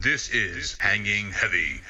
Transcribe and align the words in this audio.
This 0.00 0.30
is 0.30 0.76
Hanging 0.78 1.32
Heavy. 1.32 1.80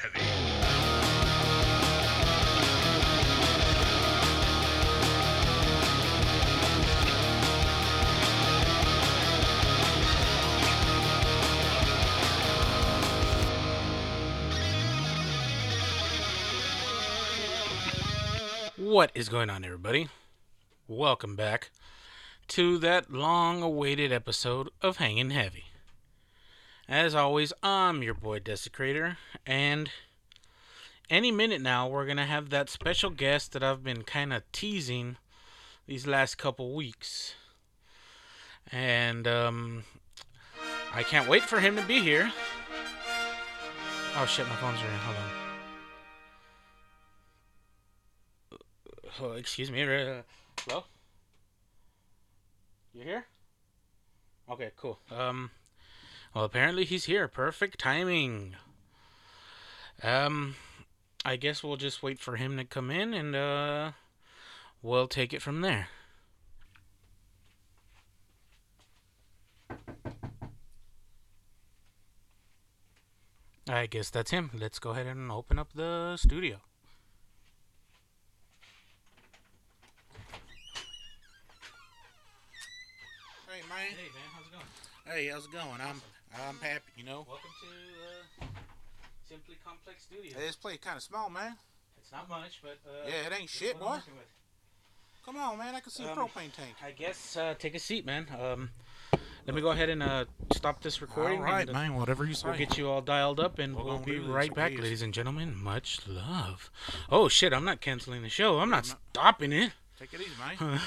What 18.75 19.11
is 19.13 19.29
going 19.29 19.51
on, 19.51 19.63
everybody? 19.63 20.09
Welcome 20.87 21.35
back 21.35 21.69
to 22.47 22.79
that 22.79 23.11
long 23.13 23.61
awaited 23.61 24.11
episode 24.11 24.69
of 24.81 24.97
Hanging 24.97 25.29
Heavy. 25.29 25.68
As 26.89 27.13
always, 27.13 27.53
I'm 27.61 28.01
your 28.01 28.15
boy 28.15 28.39
Desecrator, 28.39 29.17
and 29.45 29.91
any 31.07 31.31
minute 31.31 31.61
now, 31.61 31.87
we're 31.87 32.05
going 32.05 32.17
to 32.17 32.25
have 32.25 32.49
that 32.49 32.67
special 32.67 33.11
guest 33.11 33.51
that 33.51 33.63
I've 33.63 33.83
been 33.83 34.01
kind 34.01 34.33
of 34.33 34.41
teasing 34.51 35.17
these 35.85 36.07
last 36.07 36.39
couple 36.39 36.73
weeks. 36.73 37.35
And, 38.71 39.27
um, 39.27 39.83
I 40.91 41.03
can't 41.03 41.29
wait 41.29 41.43
for 41.43 41.59
him 41.59 41.75
to 41.75 41.83
be 41.83 41.99
here. 41.99 42.33
Oh 44.15 44.25
shit, 44.25 44.47
my 44.47 44.55
phone's 44.55 44.81
ringing. 44.81 44.97
Hold 44.97 45.17
on. 49.21 49.31
Oh, 49.31 49.37
excuse 49.37 49.69
me. 49.69 49.83
Uh, 49.83 50.23
hello? 50.61 50.85
You 52.93 53.03
here? 53.03 53.25
Okay, 54.49 54.71
cool. 54.75 54.97
Um, 55.15 55.51
well, 56.33 56.45
apparently 56.45 56.85
he's 56.85 57.05
here. 57.05 57.27
Perfect 57.27 57.79
timing. 57.79 58.55
Um, 60.01 60.55
I 61.25 61.35
guess 61.35 61.63
we'll 61.63 61.77
just 61.77 62.01
wait 62.01 62.19
for 62.19 62.35
him 62.37 62.57
to 62.57 62.63
come 62.63 62.89
in 62.89 63.13
and, 63.13 63.35
uh, 63.35 63.91
we'll 64.81 65.07
take 65.07 65.33
it 65.33 65.41
from 65.41 65.61
there. 65.61 65.89
I 73.67 73.85
guess 73.85 74.09
that's 74.09 74.31
him. 74.31 74.49
Let's 74.57 74.79
go 74.79 74.91
ahead 74.91 75.05
and 75.05 75.31
open 75.31 75.59
up 75.59 75.73
the 75.73 76.17
studio. 76.17 76.57
Hey 83.47 83.61
man. 83.69 83.91
Hey 83.91 84.09
man, 84.15 84.29
how's 84.33 84.47
it 84.47 84.51
going? 84.51 84.65
Hey, 85.05 85.27
how's 85.27 85.45
it 85.45 85.51
going? 85.51 85.81
I'm 85.81 86.01
I'm 86.35 86.57
happy, 86.61 86.91
you 86.97 87.03
know. 87.03 87.25
Welcome 87.27 87.49
to 87.61 88.43
uh, 88.43 88.45
Simply 89.27 89.55
Complex 89.65 90.03
Studio. 90.03 90.31
Hey, 90.37 90.45
this 90.47 90.55
place 90.55 90.77
kind 90.81 90.97
of 90.97 91.03
small, 91.03 91.29
man. 91.29 91.55
It's 92.01 92.11
not 92.11 92.29
much, 92.29 92.61
but 92.61 92.77
uh, 92.87 93.07
Yeah, 93.07 93.27
it 93.27 93.39
ain't 93.39 93.49
shit, 93.49 93.79
boy. 93.79 93.97
Come 95.25 95.37
on, 95.37 95.57
man. 95.57 95.75
I 95.75 95.79
can 95.79 95.91
see 95.91 96.03
a 96.03 96.11
Um, 96.11 96.17
propane 96.17 96.53
tank. 96.53 96.75
I 96.83 96.91
guess 96.91 97.35
uh, 97.37 97.53
take 97.57 97.75
a 97.75 97.79
seat, 97.79 98.05
man. 98.05 98.27
Um, 98.39 98.69
let 99.45 99.55
me 99.55 99.61
go 99.61 99.69
ahead 99.71 99.89
and 99.89 100.01
uh, 100.01 100.25
stop 100.53 100.81
this 100.81 101.01
recording. 101.01 101.39
All 101.39 101.45
right, 101.45 101.67
and, 101.67 101.71
uh, 101.71 101.73
man. 101.79 101.95
Whatever 101.95 102.25
you 102.25 102.33
say. 102.33 102.47
We'll 102.47 102.57
get 102.57 102.77
you 102.77 102.89
all 102.89 103.01
dialed 103.01 103.39
up, 103.39 103.59
and 103.59 103.75
We're 103.75 103.83
we'll 103.83 103.99
be 103.99 104.19
right 104.19 104.53
back, 104.53 104.71
please. 104.71 104.81
ladies 104.81 105.01
and 105.01 105.13
gentlemen. 105.13 105.55
Much 105.55 106.07
love. 106.07 106.69
Oh 107.11 107.27
shit! 107.27 107.53
I'm 107.53 107.65
not 107.65 107.81
canceling 107.81 108.21
the 108.21 108.29
show. 108.29 108.59
I'm 108.59 108.69
not 108.69 108.87
no. 108.87 108.95
stopping 109.13 109.51
it. 109.51 109.71
Take 109.99 110.13
it 110.13 110.21
easy, 110.21 110.31
man. 110.39 110.79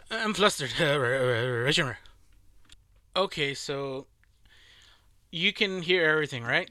I'm 0.10 0.34
flustered. 0.34 0.72
Okay, 3.16 3.54
so 3.54 4.08
you 5.34 5.52
can 5.52 5.82
hear 5.82 6.08
everything, 6.08 6.44
right? 6.44 6.70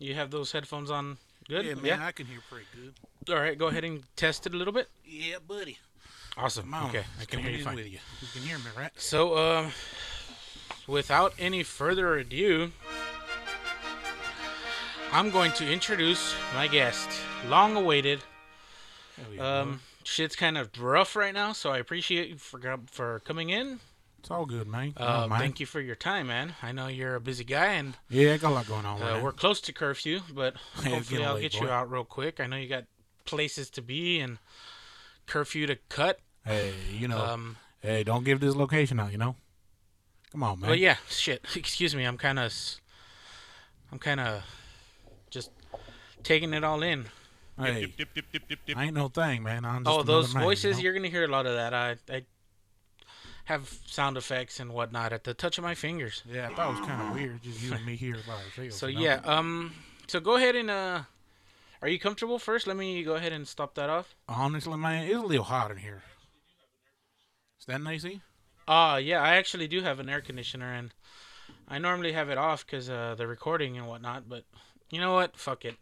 You 0.00 0.16
have 0.16 0.30
those 0.32 0.50
headphones 0.50 0.90
on. 0.90 1.16
Good. 1.48 1.64
Yeah, 1.64 1.74
man. 1.74 2.02
I 2.02 2.10
can 2.10 2.26
hear 2.26 2.40
pretty 2.50 2.66
good. 2.74 3.32
All 3.32 3.40
right. 3.40 3.56
Go 3.56 3.68
ahead 3.68 3.84
and 3.84 4.02
test 4.16 4.46
it 4.46 4.54
a 4.54 4.56
little 4.56 4.72
bit. 4.72 4.88
Yeah, 5.04 5.36
buddy. 5.46 5.78
Awesome. 6.36 6.74
On. 6.74 6.88
Okay, 6.88 7.04
I 7.20 7.24
can 7.24 7.38
hear 7.38 7.52
you 7.52 7.62
fine. 7.62 7.76
with 7.76 7.86
you. 7.86 8.00
You 8.20 8.28
can 8.32 8.42
hear 8.42 8.58
me, 8.58 8.64
right? 8.76 8.90
So, 8.96 9.38
um, 9.38 9.72
without 10.88 11.34
any 11.38 11.62
further 11.62 12.16
ado, 12.16 12.72
I'm 15.12 15.30
going 15.30 15.52
to 15.52 15.72
introduce 15.72 16.34
my 16.52 16.66
guest. 16.66 17.08
Long 17.48 17.76
awaited. 17.76 18.20
Yeah. 19.32 19.60
Um, 19.60 19.80
shit's 20.02 20.34
kind 20.34 20.58
of 20.58 20.76
rough 20.80 21.14
right 21.14 21.32
now, 21.32 21.52
so 21.52 21.70
I 21.70 21.78
appreciate 21.78 22.30
you 22.30 22.38
for 22.38 22.60
for 22.90 23.20
coming 23.20 23.50
in. 23.50 23.78
It's 24.24 24.30
all 24.30 24.46
good, 24.46 24.66
man. 24.66 24.94
Uh, 24.96 25.28
thank 25.36 25.60
you 25.60 25.66
for 25.66 25.82
your 25.82 25.96
time, 25.96 26.28
man. 26.28 26.54
I 26.62 26.72
know 26.72 26.86
you're 26.86 27.14
a 27.14 27.20
busy 27.20 27.44
guy, 27.44 27.74
and 27.74 27.92
Yeah, 28.08 28.32
I 28.32 28.38
got 28.38 28.52
a 28.52 28.54
lot 28.54 28.66
going 28.66 28.86
on. 28.86 29.02
uh, 29.02 29.04
man. 29.04 29.22
we're 29.22 29.32
close 29.32 29.60
to 29.60 29.72
curfew, 29.74 30.20
but 30.32 30.56
hopefully 30.76 31.02
getting 31.02 31.26
I'll 31.26 31.34
late, 31.34 31.42
get 31.52 31.60
you 31.60 31.68
out 31.68 31.90
real 31.90 32.04
quick. 32.04 32.40
I 32.40 32.46
know 32.46 32.56
you 32.56 32.66
got 32.66 32.84
places 33.26 33.68
to 33.68 33.82
be 33.82 34.20
and 34.20 34.38
curfew 35.26 35.66
to 35.66 35.76
cut. 35.90 36.20
Hey, 36.42 36.72
you 36.90 37.06
know. 37.06 37.18
Um, 37.18 37.58
hey, 37.80 38.02
don't 38.02 38.24
give 38.24 38.40
this 38.40 38.54
location 38.56 38.98
out. 38.98 39.12
You 39.12 39.18
know. 39.18 39.36
Come 40.32 40.42
on, 40.42 40.58
man. 40.58 40.70
Well, 40.70 40.78
yeah, 40.78 40.96
shit. 41.10 41.44
Excuse 41.54 41.94
me. 41.94 42.04
I'm 42.04 42.16
kind 42.16 42.38
of, 42.38 42.50
I'm 43.92 43.98
kind 43.98 44.20
of, 44.20 44.42
just 45.28 45.50
taking 46.22 46.54
it 46.54 46.64
all 46.64 46.82
in. 46.82 47.04
Hey, 47.58 47.92
I 48.74 48.84
ain't 48.86 48.94
no 48.94 49.08
thing, 49.08 49.42
man. 49.42 49.66
I'm 49.66 49.84
just 49.84 49.94
oh, 49.94 50.02
those 50.02 50.32
man, 50.32 50.44
voices. 50.44 50.64
You 50.64 50.70
know? 50.72 50.80
You're 50.84 50.94
gonna 50.94 51.08
hear 51.08 51.24
a 51.24 51.28
lot 51.28 51.44
of 51.44 51.56
that. 51.56 51.74
I, 51.74 51.96
I 52.10 52.24
have 53.44 53.78
sound 53.86 54.16
effects 54.16 54.58
and 54.60 54.72
whatnot 54.72 55.12
at 55.12 55.24
the 55.24 55.34
touch 55.34 55.58
of 55.58 55.64
my 55.64 55.74
fingers. 55.74 56.22
Yeah, 56.30 56.48
I 56.50 56.54
thought 56.54 56.68
it 56.68 56.80
was 56.80 56.88
kind 56.88 57.02
of 57.02 57.14
weird, 57.14 57.42
just 57.42 57.62
you 57.62 57.72
and 57.72 57.84
me 57.84 57.96
here 57.96 58.16
by 58.26 58.34
ourselves. 58.34 58.76
So 58.76 58.86
you 58.86 58.96
know? 58.96 59.02
yeah. 59.02 59.20
Um. 59.24 59.72
So 60.06 60.20
go 60.20 60.36
ahead 60.36 60.56
and 60.56 60.70
uh, 60.70 61.02
are 61.82 61.88
you 61.88 61.98
comfortable 61.98 62.38
first? 62.38 62.66
Let 62.66 62.76
me 62.76 63.02
go 63.02 63.14
ahead 63.14 63.32
and 63.32 63.46
stop 63.46 63.74
that 63.74 63.90
off. 63.90 64.14
Honestly, 64.28 64.76
man, 64.76 65.06
it's 65.06 65.16
a 65.16 65.20
little 65.20 65.44
hot 65.44 65.70
in 65.70 65.76
here. 65.78 66.02
Is 67.60 67.66
that 67.66 67.80
an 67.80 67.86
AC? 67.86 68.20
Ah, 68.66 68.96
yeah. 68.96 69.22
I 69.22 69.36
actually 69.36 69.68
do 69.68 69.82
have 69.82 70.00
an 70.00 70.08
air 70.08 70.20
conditioner, 70.20 70.72
and 70.72 70.94
I 71.68 71.78
normally 71.78 72.12
have 72.12 72.30
it 72.30 72.38
off 72.38 72.64
because 72.66 72.88
uh, 72.88 73.14
the 73.16 73.26
recording 73.26 73.76
and 73.76 73.86
whatnot. 73.86 74.28
But 74.28 74.44
you 74.90 75.00
know 75.00 75.12
what? 75.14 75.36
Fuck 75.36 75.64
it. 75.64 75.76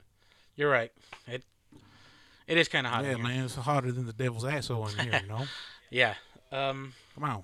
You're 0.56 0.70
right. 0.70 0.92
It 1.26 1.44
it 2.46 2.58
is 2.58 2.68
kind 2.68 2.86
of 2.86 2.92
hot. 2.92 3.04
in 3.04 3.16
yeah, 3.16 3.22
man, 3.22 3.44
it's 3.44 3.54
hotter 3.54 3.92
than 3.92 4.06
the 4.06 4.12
devil's 4.12 4.44
asshole 4.44 4.88
in 4.88 4.98
here, 4.98 5.20
you 5.22 5.28
know? 5.28 5.44
Yeah. 5.90 6.14
Um. 6.52 6.92
Come 7.14 7.24
on. 7.24 7.42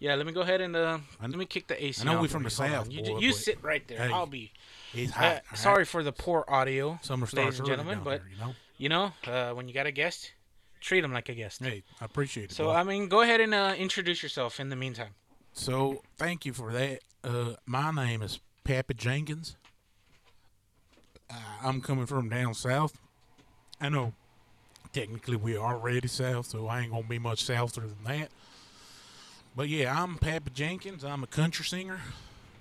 Yeah. 0.00 0.14
Let 0.14 0.26
me 0.26 0.32
go 0.32 0.40
ahead 0.42 0.60
and 0.60 0.74
uh. 0.76 0.98
Let 1.20 1.30
me 1.30 1.46
kick 1.46 1.66
the 1.68 1.82
AC. 1.82 2.02
I 2.02 2.04
know 2.04 2.16
on 2.16 2.22
we 2.22 2.28
for 2.28 2.32
from 2.32 2.42
the 2.44 2.50
South, 2.50 2.90
You, 2.90 3.02
boy, 3.02 3.18
you 3.18 3.32
sit 3.32 3.62
right 3.62 3.86
there. 3.88 3.98
Hey, 3.98 4.12
I'll 4.12 4.26
be. 4.26 4.52
It's 4.94 5.12
Uh, 5.12 5.16
hot. 5.16 5.24
right? 5.26 5.42
sorry 5.58 5.84
for 5.84 6.02
the 6.02 6.12
poor 6.12 6.44
audio, 6.48 6.98
Summer 7.02 7.26
ladies 7.32 7.58
and 7.58 7.68
gentlemen, 7.68 8.00
but 8.02 8.20
here, 8.22 8.30
you 8.32 8.38
know? 8.38 8.54
you 8.78 8.88
know, 8.88 9.12
uh, 9.26 9.52
when 9.54 9.68
you 9.68 9.74
got 9.74 9.86
a 9.86 9.92
guest, 9.92 10.32
treat 10.80 11.02
them 11.02 11.12
like 11.12 11.28
a 11.28 11.34
guest. 11.34 11.62
Hey, 11.62 11.82
I 12.00 12.04
appreciate 12.06 12.50
it. 12.50 12.54
So 12.54 12.64
boy. 12.64 12.72
I 12.72 12.82
mean, 12.84 13.08
go 13.08 13.20
ahead 13.20 13.40
and 13.40 13.52
uh, 13.52 13.74
introduce 13.76 14.22
yourself 14.22 14.60
in 14.60 14.70
the 14.70 14.76
meantime. 14.76 15.10
So 15.52 16.02
thank 16.16 16.46
you 16.46 16.52
for 16.52 16.72
that. 16.72 17.00
Uh, 17.22 17.54
my 17.66 17.90
name 17.90 18.22
is 18.22 18.40
Pappy 18.64 18.94
Jenkins. 18.94 19.56
Uh, 21.30 21.34
I'm 21.62 21.80
coming 21.80 22.06
from 22.06 22.28
down 22.28 22.54
south. 22.54 22.98
I 23.80 23.88
know 23.90 24.14
technically 24.92 25.36
we 25.36 25.56
are 25.56 25.74
already 25.74 26.08
south, 26.08 26.46
so 26.46 26.66
I 26.66 26.80
ain't 26.80 26.92
gonna 26.92 27.02
be 27.06 27.18
much 27.18 27.44
souther 27.44 27.82
than 27.82 28.04
that. 28.04 28.30
But 29.58 29.68
yeah, 29.68 30.00
I'm 30.00 30.18
Pappy 30.18 30.52
Jenkins. 30.54 31.02
I'm 31.04 31.24
a 31.24 31.26
country 31.26 31.64
singer. 31.64 32.00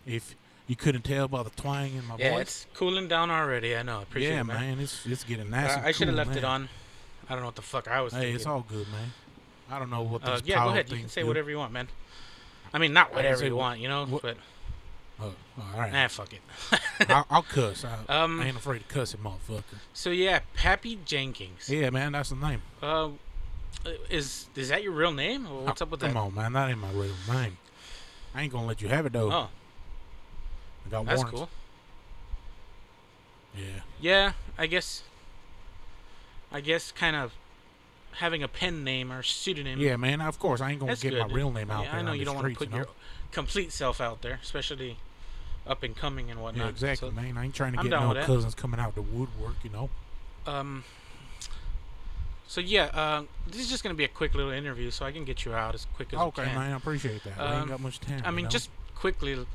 If 0.08 0.34
you 0.66 0.76
couldn't 0.76 1.04
tell 1.04 1.28
by 1.28 1.44
the 1.44 1.52
twang 1.52 1.94
in 1.94 2.04
my 2.08 2.16
Yeah, 2.18 2.32
voice. 2.32 2.34
Yeah, 2.34 2.40
it's 2.40 2.66
cooling 2.74 3.08
down 3.08 3.30
already. 3.30 3.78
I 3.78 3.84
know. 3.84 4.02
Appreciate 4.02 4.32
yeah, 4.34 4.42
it, 4.42 4.46
man. 4.46 4.60
man, 4.62 4.80
it's 4.80 5.06
it's 5.06 5.24
getting 5.24 5.52
nice. 5.52 5.78
Uh, 5.78 5.82
I 5.86 5.92
should 5.92 6.08
have 6.08 6.18
left 6.18 6.36
it 6.36 6.44
on. 6.44 6.70
I 7.30 7.34
don't 7.34 7.42
know 7.42 7.46
what 7.50 7.56
the 7.56 7.62
fuck 7.62 7.88
I 7.88 8.02
was 8.02 8.14
Hey, 8.14 8.20
thinking. 8.22 8.36
it's 8.38 8.48
all 8.48 8.66
good, 8.68 8.88
man. 8.92 9.14
I 9.70 9.78
don't 9.78 9.92
know 9.92 10.02
what 10.02 10.24
uh, 10.24 10.38
this 10.38 10.48
yeah, 10.48 10.64
go 10.64 10.72
ahead. 10.72 10.90
You 10.90 10.98
can 10.98 11.08
say 11.08 11.22
do. 11.22 11.28
whatever 11.28 11.52
you 11.52 11.60
want, 11.60 11.72
man. 11.72 11.88
I 12.74 12.80
mean, 12.80 12.94
not 12.94 13.14
whatever 13.14 13.46
you 13.46 13.56
what- 13.56 13.62
want, 13.62 13.80
you 13.80 13.90
know. 13.90 14.08
what- 14.08 14.24
But 14.24 14.38
Oh, 15.20 15.34
all 15.74 15.80
right. 15.80 15.94
nah, 15.94 16.08
fuck 16.08 16.34
it. 16.34 16.42
I'll, 17.10 17.28
I'll 17.30 17.44
cuss. 17.44 17.86
I, 17.86 18.12
Um, 18.24 18.40
I 18.42 18.48
ain't 18.48 18.58
afraid 18.58 18.80
to 18.80 18.86
cuss 18.92 19.14
it, 19.14 19.24
motherfucker. 19.24 19.64
so 19.94 20.10
yeah, 20.10 20.40
Pappy 20.56 20.98
Jenkins. 21.06 21.70
Yeah, 21.70 21.92
man, 21.92 22.14
that's 22.14 22.30
the 22.30 22.36
name. 22.38 22.64
Uh, 22.82 23.10
is 24.10 24.48
is 24.56 24.70
that 24.70 24.84
your 24.84 24.92
real 24.94 25.12
name? 25.14 25.48
Or 25.48 25.66
what's 25.66 25.82
Oh, 25.82 25.86
up 25.86 25.92
with 25.92 26.00
that? 26.02 26.08
Come 26.08 26.14
that? 26.16 26.20
on, 26.20 26.36
man, 26.36 26.54
that 26.54 26.70
ain't 26.70 26.80
my 26.80 26.92
real 26.92 27.14
name. 27.32 27.58
I 28.36 28.44
ain't 28.44 28.52
gonna 28.52 28.68
let 28.68 28.82
you 28.82 28.90
have 28.90 29.06
it 29.06 29.14
though. 29.14 29.32
Oh, 29.32 29.50
I 30.86 30.90
got 30.90 31.06
that's 31.06 31.18
warrants. 31.24 31.40
cool. 31.40 31.50
Yeah, 33.56 33.64
Yeah, 34.00 34.32
I 34.58 34.68
guess. 34.68 35.04
I 36.52 36.62
guess 36.62 36.92
kind 36.92 37.16
of 37.16 37.34
having 38.14 38.42
a 38.44 38.48
pen 38.48 38.84
name 38.84 39.12
or 39.12 39.22
pseudonym. 39.24 39.80
yeah, 39.80 39.96
man. 39.98 40.22
Of 40.22 40.40
course, 40.40 40.62
I 40.62 40.72
ain't 40.72 40.80
gonna 40.80 40.92
that's 40.92 41.02
get 41.04 41.12
good. 41.12 41.28
my 41.28 41.34
real 41.34 41.52
name 41.52 41.70
out 41.72 41.84
yeah, 41.86 41.92
there. 41.92 42.00
I 42.00 42.04
know 42.04 42.14
you 42.14 42.26
don't 42.26 42.36
want 42.36 42.48
to 42.48 42.56
put 42.58 42.68
you 42.68 42.72
know? 42.72 42.78
your 42.78 42.88
complete 43.32 43.72
self 43.72 44.00
out 44.00 44.22
there, 44.22 44.40
especially 44.44 44.98
up 45.66 45.84
and 45.84 45.96
coming 45.96 46.32
and 46.32 46.42
whatnot. 46.42 46.66
Yeah, 46.66 46.70
exactly, 46.70 47.10
So, 47.10 47.16
man. 47.16 47.38
I 47.38 47.46
ain't 47.46 47.54
trying 47.56 47.74
to 47.74 47.80
I'm 47.80 47.90
get 47.90 48.00
no 48.00 48.14
cousins 48.24 48.56
coming 48.56 48.80
out 48.80 48.96
the 48.96 49.02
woodwork, 49.02 49.56
you 49.64 49.70
know. 49.72 49.90
um. 50.46 50.84
So 52.48 52.62
yeah, 52.62 52.86
uh, 52.86 53.24
this 53.46 53.60
is 53.62 53.70
just 53.70 53.84
gonna 53.84 53.94
be 53.96 54.06
a 54.06 54.08
quick 54.10 54.34
little 54.34 54.52
interview, 54.52 54.90
so 54.92 55.06
I 55.06 55.12
can 55.12 55.26
get 55.26 55.44
you 55.46 55.54
out 55.54 55.76
as 55.76 55.86
quick 55.96 56.14
as 56.14 56.20
Okay, 56.20 56.44
we 56.44 56.48
can. 56.48 56.56
man, 56.58 56.74
I 56.74 56.78
appreciate 56.78 57.24
that. 57.26 57.38
I 57.38 57.54
Um, 57.56 57.60
ain't 57.62 57.68
got 57.70 57.80
much 57.82 58.00
time. 58.00 58.22
I 58.24 58.30
you 58.30 58.36
mean, 58.36 58.46
know? 58.46 58.50
just 58.52 58.70
quickly, 58.96 59.46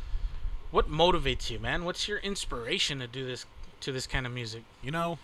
What 0.70 0.90
motivates 0.90 1.50
you, 1.50 1.58
man? 1.58 1.84
What's 1.84 2.06
your 2.08 2.18
inspiration 2.18 2.98
to 3.00 3.06
do 3.06 3.26
this 3.26 3.44
to 3.80 3.92
this 3.92 4.06
kind 4.06 4.26
of 4.26 4.32
music? 4.32 4.62
You 4.82 4.90
know, 4.90 5.18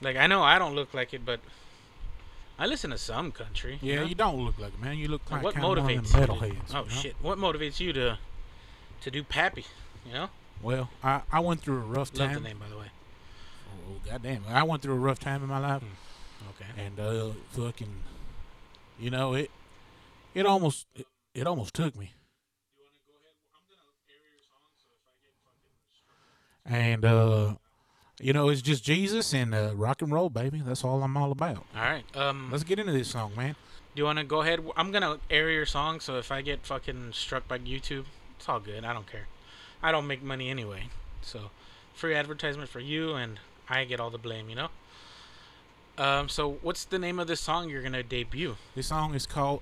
Like 0.00 0.16
I 0.16 0.26
know 0.26 0.42
I 0.42 0.58
don't 0.58 0.74
look 0.74 0.92
like 0.94 1.12
it, 1.14 1.24
but 1.24 1.40
I 2.58 2.66
listen 2.66 2.90
to 2.90 2.98
some 2.98 3.32
country. 3.32 3.78
yeah, 3.82 3.96
know? 3.96 4.02
you 4.04 4.14
don't 4.14 4.44
look 4.44 4.58
like 4.58 4.74
it, 4.74 4.80
man. 4.80 4.98
You 4.98 5.08
look 5.08 5.22
Like, 5.30 5.42
what 5.42 5.54
kind 5.54 5.64
of 5.64 5.68
one 5.70 5.78
of 5.78 5.84
motivates 5.84 6.14
you? 6.14 6.26
to- 6.26 6.32
metalheads. 6.32 6.74
oh 6.74 6.78
you 6.84 6.88
know? 6.88 7.00
shit! 7.00 7.16
What 7.20 7.38
motivates 7.38 7.80
you 7.80 7.92
to 7.94 8.18
to 9.00 9.10
do 9.10 9.22
Pappy? 9.24 9.64
You 10.06 10.12
know, 10.12 10.28
Well, 10.60 10.90
I, 11.02 11.22
I 11.32 11.38
went 11.40 11.60
through 11.62 11.76
a 11.76 11.80
rough 11.80 12.10
love 12.14 12.28
time. 12.32 12.34
the 12.42 12.48
name 12.48 12.58
by 12.58 12.68
the 12.68 12.76
way. 12.78 12.90
Oh, 13.88 14.00
goddamn. 14.08 14.44
I 14.48 14.62
went 14.64 14.82
through 14.82 14.94
a 14.94 14.98
rough 14.98 15.18
time 15.20 15.42
in 15.42 15.48
my 15.48 15.58
life. 15.58 15.82
Okay. 16.50 16.82
and 16.84 17.00
uh 17.00 17.30
fucking 17.50 18.02
you 18.98 19.10
know 19.10 19.34
it 19.34 19.50
it 20.34 20.46
almost 20.46 20.86
it, 20.94 21.06
it 21.34 21.46
almost 21.46 21.74
took 21.74 21.96
me 21.96 22.12
and 26.64 27.04
uh 27.04 27.54
you 28.20 28.32
know 28.32 28.48
it's 28.48 28.62
just 28.62 28.84
jesus 28.84 29.32
and 29.32 29.54
uh 29.54 29.72
rock 29.74 30.02
and 30.02 30.12
roll 30.12 30.30
baby 30.30 30.62
that's 30.64 30.84
all 30.84 31.02
i'm 31.02 31.16
all 31.16 31.32
about 31.32 31.64
All 31.74 31.82
right. 31.82 32.04
Um, 32.16 32.48
let's 32.52 32.64
get 32.64 32.78
into 32.78 32.92
this 32.92 33.08
song 33.08 33.32
man 33.36 33.56
do 33.94 34.00
you 34.00 34.06
want 34.06 34.18
to 34.20 34.24
go 34.24 34.40
ahead? 34.40 34.60
I'm 34.74 34.90
gonna 34.90 35.18
air 35.28 35.50
your 35.50 35.66
song, 35.66 36.00
so 36.00 36.16
if 36.16 36.32
I 36.32 36.40
get 36.40 36.64
fucking 36.64 37.12
struck 37.12 37.46
by 37.46 37.58
YouTube, 37.58 38.06
it's 38.38 38.48
all 38.48 38.58
good. 38.58 38.86
I 38.86 38.94
don't 38.94 39.06
care. 39.06 39.26
I 39.82 39.92
don't 39.92 40.06
make 40.06 40.22
money 40.22 40.48
anyway, 40.48 40.84
so 41.20 41.50
free 41.92 42.14
advertisement 42.14 42.70
for 42.70 42.80
you, 42.80 43.12
and 43.12 43.38
I 43.68 43.84
get 43.84 44.00
all 44.00 44.08
the 44.08 44.16
blame. 44.16 44.48
You 44.48 44.56
know. 44.56 44.68
Um. 45.98 46.28
So, 46.28 46.58
what's 46.62 46.84
the 46.84 46.98
name 46.98 47.18
of 47.18 47.26
this 47.26 47.40
song 47.40 47.68
you're 47.68 47.82
gonna 47.82 48.02
debut? 48.02 48.56
this 48.74 48.86
song 48.86 49.14
is 49.14 49.26
called 49.26 49.60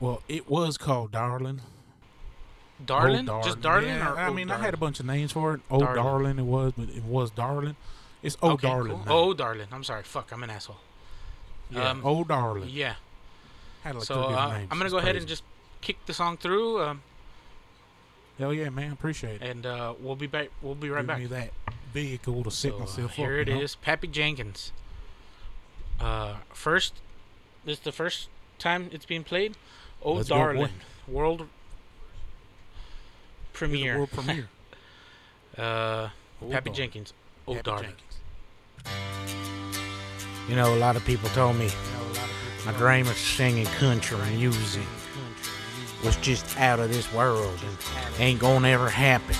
well 0.00 0.22
it 0.28 0.48
was 0.48 0.76
called 0.76 1.10
darling 1.12 1.60
Darling? 2.84 3.26
Just 3.44 3.60
Darling? 3.60 3.88
Yeah, 3.88 4.12
or 4.12 4.18
i 4.18 4.30
mean 4.30 4.50
i 4.50 4.58
had 4.58 4.74
a 4.74 4.76
bunch 4.76 4.98
of 5.00 5.06
names 5.06 5.30
for 5.32 5.54
it 5.54 5.60
oh 5.70 5.78
Darling. 5.94 6.38
it 6.38 6.42
was 6.42 6.72
but 6.76 6.88
it 6.90 7.04
was 7.04 7.30
darling 7.30 7.76
it's 8.22 8.36
oh 8.42 8.52
Okay, 8.52 8.66
darling 8.68 9.00
cool. 9.04 9.28
Oh, 9.30 9.34
Darling. 9.34 9.68
I'm 9.70 9.84
sorry. 9.84 10.02
Fuck, 10.02 10.32
I'm 10.32 10.42
an 10.42 10.50
asshole. 10.50 10.76
yeah. 11.70 11.90
um, 11.90 12.00
oh 12.04 12.24
darling 12.24 12.68
Yeah. 12.68 12.94
had 13.84 13.94
like 13.94 14.04
So 14.04 14.22
uh. 14.24 14.58
I'm 14.58 14.68
gonna 14.70 14.84
It's 14.84 14.92
go 14.92 14.98
ahead 14.98 15.16
and 15.16 15.26
just 15.26 15.44
kick 15.80 15.98
the 16.06 16.12
song 16.14 16.36
through, 16.36 16.82
um, 16.82 17.02
hell 18.38 18.52
yeah 18.52 18.70
man 18.70 18.90
appreciate 18.92 19.40
it 19.40 19.48
and 19.48 19.64
uh, 19.66 19.94
we'll 20.00 20.16
be 20.16 20.26
back. 20.26 20.48
We'll 20.60 20.74
be 20.74 20.90
right 20.90 21.00
Give 21.00 21.06
back. 21.06 21.18
me 21.20 21.26
that 21.26 21.50
vehicle 21.92 22.42
to 22.44 22.50
set 22.50 22.72
So, 22.72 22.76
uh, 22.76 22.80
myself 22.80 23.10
up. 23.12 23.16
here 23.16 23.38
it 23.38 23.48
you 23.48 23.54
know? 23.54 23.60
is, 23.60 23.76
Pappy 23.76 24.08
Jenkins. 24.08 24.72
Uh, 26.00 26.34
first, 26.52 26.94
this 27.64 27.78
is 27.78 27.84
the 27.84 27.92
first 27.92 28.28
time 28.58 28.88
it's 28.92 29.06
being 29.06 29.24
played. 29.24 29.54
Oh, 30.02 30.14
Let's 30.14 30.28
darling, 30.28 30.68
world 31.08 31.48
premiere. 33.52 33.96
World 33.98 34.10
premiere. 34.10 34.48
Uh, 35.56 36.08
Oh, 36.42 36.50
Pappy 36.50 36.64
darling. 36.70 36.74
Jenkins. 36.74 37.12
Oh, 37.46 37.52
Pappy 37.54 37.62
darling. 37.62 37.92
Jenkins. 38.84 39.30
You 40.48 40.56
know, 40.56 40.74
a 40.74 40.78
lot 40.78 40.96
of 40.96 41.04
people 41.06 41.28
told 41.30 41.54
me 41.56 41.70
my 42.66 42.72
dream 42.72 43.06
of 43.06 43.16
singing 43.16 43.64
country 43.66 44.18
and 44.20 44.36
music 44.36 44.82
was 46.04 46.16
just 46.16 46.58
out 46.58 46.80
of 46.80 46.90
this 46.92 47.10
world 47.14 47.56
and 47.64 48.20
ain't 48.20 48.40
gonna 48.40 48.66
ever 48.68 48.90
happen. 48.90 49.36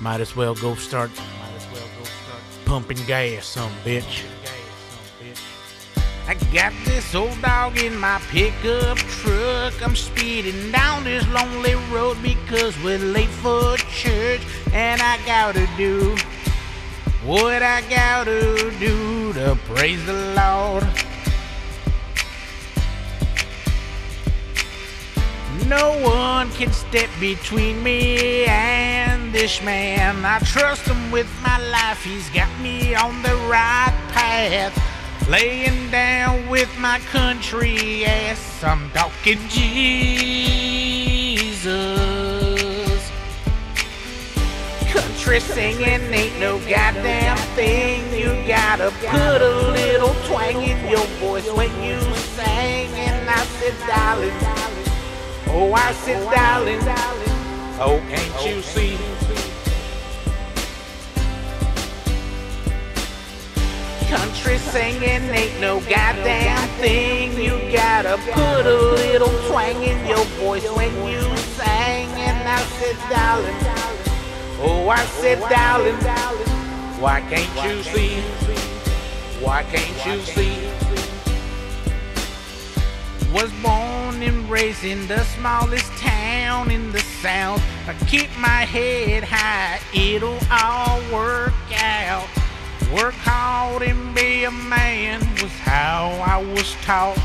Might 0.00 0.20
as 0.20 0.34
well 0.34 0.54
go 0.56 0.74
start 0.74 1.10
pumping 2.66 2.98
gas, 3.06 3.46
some 3.46 3.72
bitch. 3.84 4.24
I 6.28 6.34
got 6.52 6.72
this 6.84 7.14
old 7.14 7.40
dog 7.40 7.78
in 7.78 7.96
my 7.96 8.20
pickup 8.30 8.98
truck. 8.98 9.74
I'm 9.80 9.94
speeding 9.94 10.72
down 10.72 11.04
this 11.04 11.26
lonely 11.28 11.76
road 11.92 12.18
because 12.20 12.76
we're 12.82 12.98
late 12.98 13.28
for 13.28 13.76
church, 13.76 14.40
and 14.72 15.00
I 15.00 15.18
gotta 15.24 15.68
do 15.76 16.16
what 17.24 17.62
I 17.62 17.80
gotta 17.88 18.72
do 18.80 19.32
to 19.34 19.56
praise 19.66 20.04
the 20.04 20.34
Lord. 20.34 20.84
No 25.68 25.96
one 26.00 26.50
can 26.50 26.72
step 26.72 27.08
between 27.20 27.82
me 27.82 28.44
and 28.46 29.15
this 29.36 29.60
man. 29.62 30.24
I 30.24 30.38
trust 30.38 30.86
him 30.86 31.10
with 31.10 31.28
my 31.42 31.58
life. 31.68 32.02
He's 32.02 32.30
got 32.30 32.48
me 32.58 32.94
on 32.94 33.20
the 33.20 33.36
right 33.52 33.92
path. 34.08 34.72
Laying 35.28 35.90
down 35.90 36.48
with 36.48 36.74
my 36.78 37.00
country 37.10 38.06
ass. 38.06 38.64
I'm 38.64 38.90
talking 38.92 39.38
Jesus. 39.48 39.92
Country 44.88 45.40
singing 45.40 46.14
ain't 46.14 46.40
no 46.40 46.58
goddamn 46.60 47.36
thing. 47.54 48.10
You 48.18 48.32
gotta 48.48 48.90
put 48.90 49.42
a 49.42 49.70
little 49.70 50.14
twang 50.28 50.62
in 50.62 50.88
your 50.88 51.06
voice 51.20 51.52
when 51.52 51.70
you 51.82 52.00
sing. 52.38 52.88
And 53.04 53.28
I 53.28 53.44
said, 53.58 53.74
darling, 53.86 54.32
oh, 55.48 55.74
I 55.74 55.92
said, 55.92 56.24
darling, 56.32 57.25
oh, 57.78 58.02
can't 58.08 58.32
oh, 58.36 58.46
you 58.46 58.62
see? 58.62 58.96
Country 64.08 64.58
singing 64.58 65.28
ain't 65.30 65.60
no 65.60 65.80
goddamn 65.80 66.68
thing. 66.78 67.32
You 67.38 67.58
gotta 67.72 68.16
put 68.32 68.66
a 68.66 68.76
little 68.94 69.32
twang 69.48 69.82
in 69.82 70.06
your 70.06 70.24
voice 70.40 70.68
when 70.70 70.92
you 71.08 71.20
sing. 71.36 72.08
And 72.26 72.48
I 72.48 72.60
said, 72.78 72.96
darling, 73.10 73.56
oh, 74.60 74.88
I 74.88 75.04
said, 75.20 75.40
darling, 75.50 75.96
why 77.00 77.20
can't 77.22 77.68
you 77.68 77.82
see? 77.82 78.20
Why 79.44 79.64
can't 79.64 80.06
you 80.06 80.22
see? 80.22 80.85
Was 83.36 83.52
born 83.62 84.22
and 84.22 84.48
raised 84.48 84.82
in 84.82 85.06
the 85.08 85.22
smallest 85.24 85.92
town 85.98 86.70
in 86.70 86.90
the 86.90 87.00
south. 87.00 87.62
I 87.86 87.92
keep 88.06 88.30
my 88.38 88.64
head 88.64 89.24
high, 89.24 89.78
it'll 89.94 90.38
all 90.50 91.02
work 91.12 91.52
out. 91.78 92.26
Work 92.94 93.12
hard 93.12 93.82
and 93.82 94.14
be 94.14 94.44
a 94.44 94.50
man 94.50 95.20
was 95.42 95.52
how 95.52 96.12
I 96.24 96.42
was 96.54 96.72
taught. 96.76 97.18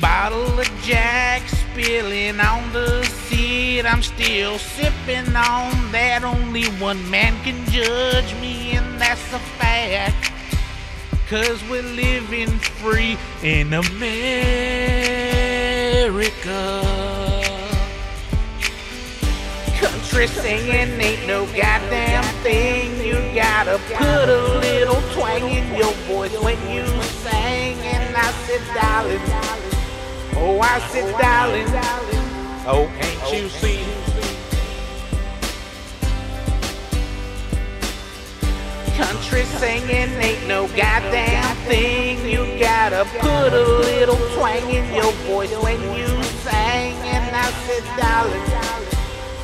Bottle 0.00 0.60
of 0.60 0.70
Jack 0.84 1.42
spilling 1.48 2.38
on 2.38 2.72
the 2.72 3.02
seat. 3.26 3.84
I'm 3.84 4.04
still 4.04 4.58
sipping 4.58 5.34
on 5.34 5.90
that. 5.90 6.22
Only 6.22 6.66
one 6.78 7.10
man 7.10 7.34
can 7.42 7.68
judge 7.68 8.32
me, 8.40 8.76
and 8.76 9.00
that's 9.00 9.32
a 9.32 9.40
fact. 9.58 10.31
Cause 11.32 11.64
we're 11.70 11.80
living 11.80 12.50
free 12.58 13.16
in 13.42 13.72
America. 13.72 14.02
Country 19.80 20.26
singing 20.26 21.00
ain't 21.00 21.26
no 21.26 21.46
goddamn 21.46 22.22
thing. 22.42 23.02
You 23.02 23.14
gotta 23.34 23.78
put 23.94 24.28
a 24.28 24.58
little 24.60 25.00
twang 25.14 25.48
in 25.48 25.74
your 25.74 25.94
voice 26.04 26.38
when 26.38 26.58
you 26.70 26.84
sing. 27.00 27.78
And 27.78 28.14
I 28.14 28.30
said, 28.44 28.60
darling, 28.74 29.22
oh, 30.36 30.60
I 30.60 30.80
said, 30.90 31.18
darling, 31.18 31.66
oh, 32.66 32.90
can't 33.00 33.32
you 33.32 33.48
see? 33.48 34.21
Country 38.96 39.44
singing 39.44 40.12
ain't 40.20 40.46
no 40.46 40.66
goddamn 40.68 41.56
thing. 41.66 42.18
You 42.28 42.44
gotta 42.60 43.04
put 43.20 43.52
a 43.52 43.64
little 43.64 44.16
twang 44.36 44.68
in 44.68 44.94
your 44.94 45.12
voice 45.26 45.50
when 45.62 45.80
you 45.96 46.06
sing. 46.44 46.94
And 47.08 47.34
I 47.34 47.50
said, 47.64 47.84
darling, 47.96 48.42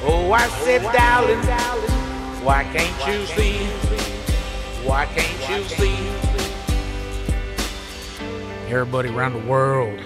oh, 0.05 0.33
I 0.33 0.47
said, 0.65 0.83
darling, 0.93 1.39
why 2.45 2.65
can't 2.65 3.07
you 3.09 3.27
see? 3.27 3.67
Why 4.87 5.07
can't 5.07 5.51
you 5.51 5.65
see? 5.69 5.97
Everybody 8.71 9.09
around 9.09 9.33
the 9.33 9.49
world, 9.49 9.99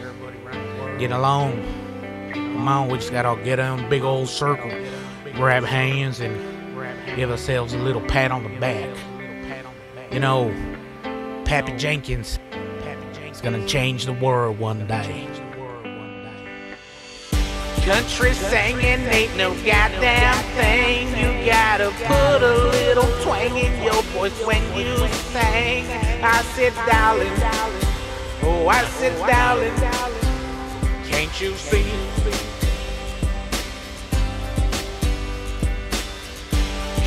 get 0.99 1.11
along. 1.11 1.63
Come 2.33 2.69
on, 2.69 2.89
we 2.89 2.99
just 2.99 3.11
gotta 3.11 3.29
all 3.29 3.37
get 3.37 3.59
on 3.59 3.89
big 3.89 4.03
old 4.03 4.29
circle, 4.29 4.71
grab 5.35 5.65
hands, 5.65 6.21
and 6.21 6.37
give 7.17 7.31
ourselves 7.31 7.73
a 7.75 7.79
little 7.79 8.03
pat 8.03 8.31
on 8.31 8.45
the 8.45 8.61
back. 8.61 8.89
You 10.13 10.21
know, 10.21 10.55
Pappy 11.47 11.75
Jenkins. 11.79 12.39
Is 13.31 13.41
gonna 13.41 13.67
change 13.67 14.05
the 14.05 14.13
world 14.13 14.59
one 14.59 14.87
day. 14.87 15.27
Country 17.83 18.35
singing 18.35 19.07
ain't 19.09 19.35
no 19.39 19.55
goddamn 19.65 20.37
thing. 20.55 21.09
You 21.17 21.47
gotta 21.47 21.91
put 22.05 22.43
a 22.43 22.55
little 22.73 23.11
twang 23.23 23.57
in 23.57 23.83
your 23.83 24.03
voice 24.13 24.39
when 24.45 24.63
you 24.77 24.95
sing. 25.33 25.87
I 26.23 26.43
said, 26.55 26.75
darling, 26.87 27.33
oh, 28.43 28.69
I 28.69 28.85
said, 28.85 29.19
oh, 29.19 29.27
darling, 29.27 29.75
Can't 31.09 31.41
you 31.41 31.55
see? 31.55 32.62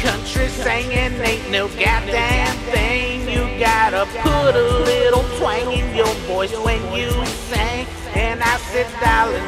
Country 0.06 0.48
singing 0.50 1.20
ain't 1.20 1.50
no 1.50 1.68
goddamn 1.68 2.56
thing. 2.70 3.28
You 3.28 3.60
gotta 3.60 4.06
put 4.22 4.56
a 4.56 4.84
little 4.86 5.24
twang 5.40 5.72
in 5.72 5.96
your 5.96 6.14
voice 6.30 6.56
when 6.60 6.80
you 6.94 7.10
sing. 7.50 7.88
And 8.14 8.44
I 8.44 8.58
said, 8.58 8.86
darling, 9.02 9.42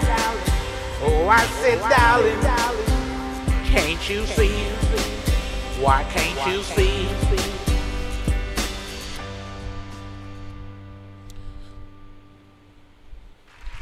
oh, 1.04 1.28
I 1.30 1.46
said, 1.62 1.80
darling, 1.94 2.42
can't 3.66 4.10
you 4.10 4.26
see? 4.26 4.50
Why 5.80 6.04
can't 6.06 6.52
you 6.52 6.64
see? 6.64 7.06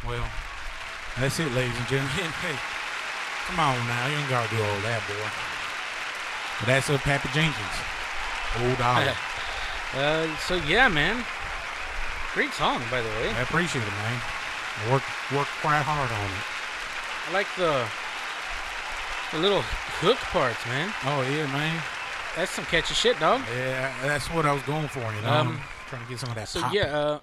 Well, 0.05 0.29
that's 1.17 1.39
it, 1.39 1.51
ladies 1.53 1.77
and 1.77 1.87
gentlemen. 1.87 2.31
Hey, 2.43 2.59
come 3.47 3.59
on 3.61 3.87
now. 3.87 4.07
You 4.07 4.17
ain't 4.17 4.29
got 4.29 4.49
to 4.49 4.55
do 4.57 4.61
all 4.61 4.79
that, 4.81 5.01
boy. 5.07 5.54
But 6.59 6.67
that's 6.67 6.89
uh, 6.89 6.97
Pappy 6.99 7.29
Jenkins. 7.33 7.75
Old 8.61 8.77
dog. 8.79 9.07
Uh, 9.95 10.27
so 10.37 10.55
yeah, 10.55 10.87
man. 10.87 11.23
Great 12.33 12.51
song, 12.53 12.81
by 12.91 13.01
the 13.01 13.09
way. 13.09 13.29
I 13.31 13.41
appreciate 13.41 13.81
it, 13.83 13.91
man. 13.91 14.21
I 14.85 14.91
worked, 14.91 15.05
worked 15.33 15.51
quite 15.61 15.81
hard 15.81 16.11
on 16.11 16.25
it. 16.25 17.29
I 17.29 17.33
like 17.33 17.47
the 17.55 17.85
the 19.31 19.39
little 19.41 19.61
hook 20.01 20.17
parts, 20.17 20.63
man. 20.67 20.93
Oh, 21.05 21.21
yeah, 21.23 21.45
man. 21.47 21.81
That's 22.35 22.51
some 22.51 22.65
catchy 22.65 22.93
shit, 22.93 23.17
dog. 23.19 23.41
Yeah, 23.55 23.91
that's 24.03 24.27
what 24.29 24.45
I 24.45 24.51
was 24.51 24.61
going 24.63 24.87
for, 24.89 24.99
you 24.99 25.21
know. 25.21 25.29
Um, 25.31 25.61
trying 25.87 26.03
to 26.03 26.09
get 26.09 26.19
some 26.19 26.29
of 26.29 26.35
that 26.35 26.47
So 26.49 26.61
pop. 26.61 26.73
yeah, 26.73 26.83
uh, 26.97 27.19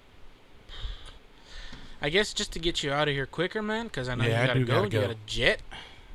I 2.01 2.09
guess 2.09 2.33
just 2.33 2.51
to 2.53 2.59
get 2.59 2.83
you 2.83 2.91
out 2.91 3.07
of 3.07 3.13
here 3.13 3.25
quicker, 3.27 3.61
man, 3.61 3.85
because 3.85 4.09
I 4.09 4.15
know 4.15 4.25
Yeah, 4.25 4.41
you 4.41 4.47
gotta 4.47 4.59
go. 4.61 4.65
gotta 4.89 4.95
You 4.95 5.01
got 5.07 5.11
a 5.11 5.17
jet, 5.25 5.61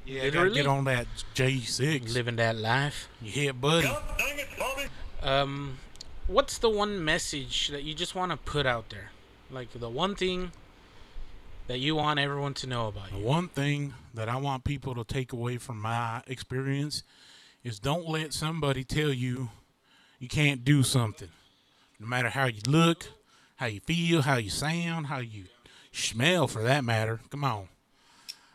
yeah, 0.09 0.31
gotta 0.31 0.51
get 0.51 0.67
on 0.67 0.85
that 0.85 1.07
G6. 1.35 2.15
living 2.15 2.37
that 2.37 2.57
life. 2.57 3.09
You 3.21 3.31
hear, 3.31 3.53
buddy? 3.53 3.89
Um, 5.23 5.79
what's 6.27 6.59
the 6.59 6.71
one 6.71 7.05
message 7.05 7.69
that 7.69 7.83
you 7.83 7.95
just 7.95 8.15
want 8.15 8.33
to 8.33 8.39
put 8.39 8.67
out 8.67 8.91
there? 8.91 9.11
Like 9.51 9.73
the 9.73 9.89
one 9.89 10.15
thing 10.15 10.53
that 11.67 11.79
you 11.79 11.97
want 11.97 12.19
everyone 12.19 12.55
to 12.55 12.67
know 12.67 12.89
about 12.89 13.11
The 13.11 13.19
one 13.19 13.49
thing 13.49 13.95
that 14.15 14.29
I 14.29 14.37
want 14.37 14.65
people 14.65 14.95
to 14.95 15.05
take 15.05 15.33
away 15.33 15.59
from 15.59 15.81
my 15.81 16.23
experience 16.27 17.03
is 17.63 17.79
don't 17.79 18.09
let 18.09 18.33
somebody 18.33 18.85
tell 18.85 19.13
you 19.13 19.51
you 20.19 20.29
can't 20.29 20.65
do 20.65 20.83
something. 20.83 21.29
No 22.01 22.07
matter 22.07 22.31
how 22.31 22.47
you 22.47 22.61
look, 22.67 23.09
how 23.57 23.67
you 23.67 23.81
feel, 23.81 24.23
how 24.23 24.37
you 24.37 24.51
sound, 24.51 25.07
how 25.07 25.19
you 25.19 25.45
smell 25.93 26.49
for 26.49 26.63
that 26.63 26.85
matter. 26.85 27.21
Come 27.31 27.45
on. 27.45 27.69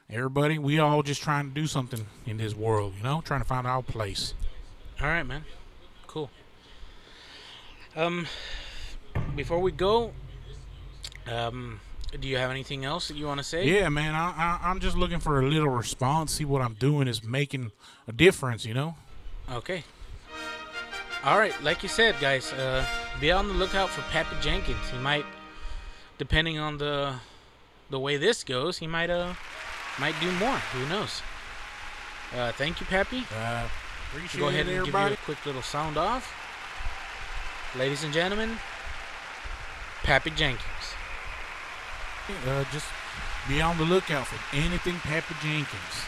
Everybody, 0.09 0.59
we 0.59 0.79
all 0.79 1.01
just 1.01 1.21
trying 1.21 1.49
to 1.49 1.53
do 1.53 1.65
something 1.65 2.05
in 2.25 2.37
this 2.37 2.53
world, 2.53 2.93
you 2.97 3.03
know, 3.03 3.21
trying 3.21 3.41
to 3.41 3.47
find 3.47 3.65
our 3.65 3.81
place. 3.81 4.33
All 5.01 5.07
right, 5.07 5.23
man. 5.23 5.45
Cool. 6.07 6.29
Um, 7.95 8.27
before 9.35 9.59
we 9.59 9.71
go, 9.71 10.13
um, 11.31 11.79
do 12.19 12.27
you 12.27 12.37
have 12.37 12.51
anything 12.51 12.85
else 12.85 13.07
that 13.07 13.17
you 13.17 13.25
want 13.25 13.39
to 13.39 13.43
say? 13.43 13.65
Yeah, 13.65 13.89
man, 13.89 14.13
I, 14.13 14.31
I, 14.31 14.69
I'm 14.69 14.79
just 14.79 14.95
looking 14.95 15.19
for 15.19 15.39
a 15.39 15.47
little 15.47 15.69
response. 15.69 16.33
See 16.33 16.45
what 16.45 16.61
I'm 16.61 16.75
doing 16.75 17.07
is 17.07 17.23
making 17.23 17.71
a 18.07 18.11
difference, 18.11 18.65
you 18.65 18.73
know? 18.73 18.95
Okay. 19.51 19.83
All 21.23 21.39
right, 21.39 21.53
like 21.63 21.81
you 21.81 21.89
said, 21.89 22.15
guys, 22.19 22.51
uh, 22.53 22.85
be 23.21 23.31
on 23.31 23.47
the 23.47 23.53
lookout 23.53 23.89
for 23.89 24.01
Pappy 24.11 24.35
Jenkins. 24.41 24.89
He 24.91 24.97
might, 24.99 25.25
depending 26.17 26.59
on 26.59 26.77
the 26.77 27.15
the 27.89 27.99
way 27.99 28.17
this 28.17 28.43
goes, 28.43 28.79
he 28.79 28.87
might 28.87 29.09
uh 29.09 29.33
might 29.99 30.19
do 30.19 30.31
more. 30.33 30.57
Who 30.57 30.87
knows? 30.89 31.21
Uh, 32.35 32.51
thank 32.53 32.79
you, 32.79 32.85
Pappy. 32.87 33.25
Uh, 33.35 33.67
appreciate 34.11 34.39
Go 34.41 34.47
ahead 34.47 34.67
and 34.67 34.77
everybody. 34.77 35.11
give 35.15 35.19
you 35.19 35.23
a 35.23 35.25
quick 35.25 35.45
little 35.45 35.61
sound 35.61 35.97
off. 35.97 36.33
Ladies 37.77 38.03
and 38.03 38.13
gentlemen, 38.13 38.57
Pappy 40.03 40.29
Jenkins. 40.31 40.63
uh, 42.47 42.63
just 42.71 42.85
be 43.47 43.61
on 43.61 43.77
the 43.77 43.83
lookout 43.83 44.27
for 44.27 44.55
anything 44.55 44.95
Pappy 44.99 45.35
Jenkins. 45.41 46.05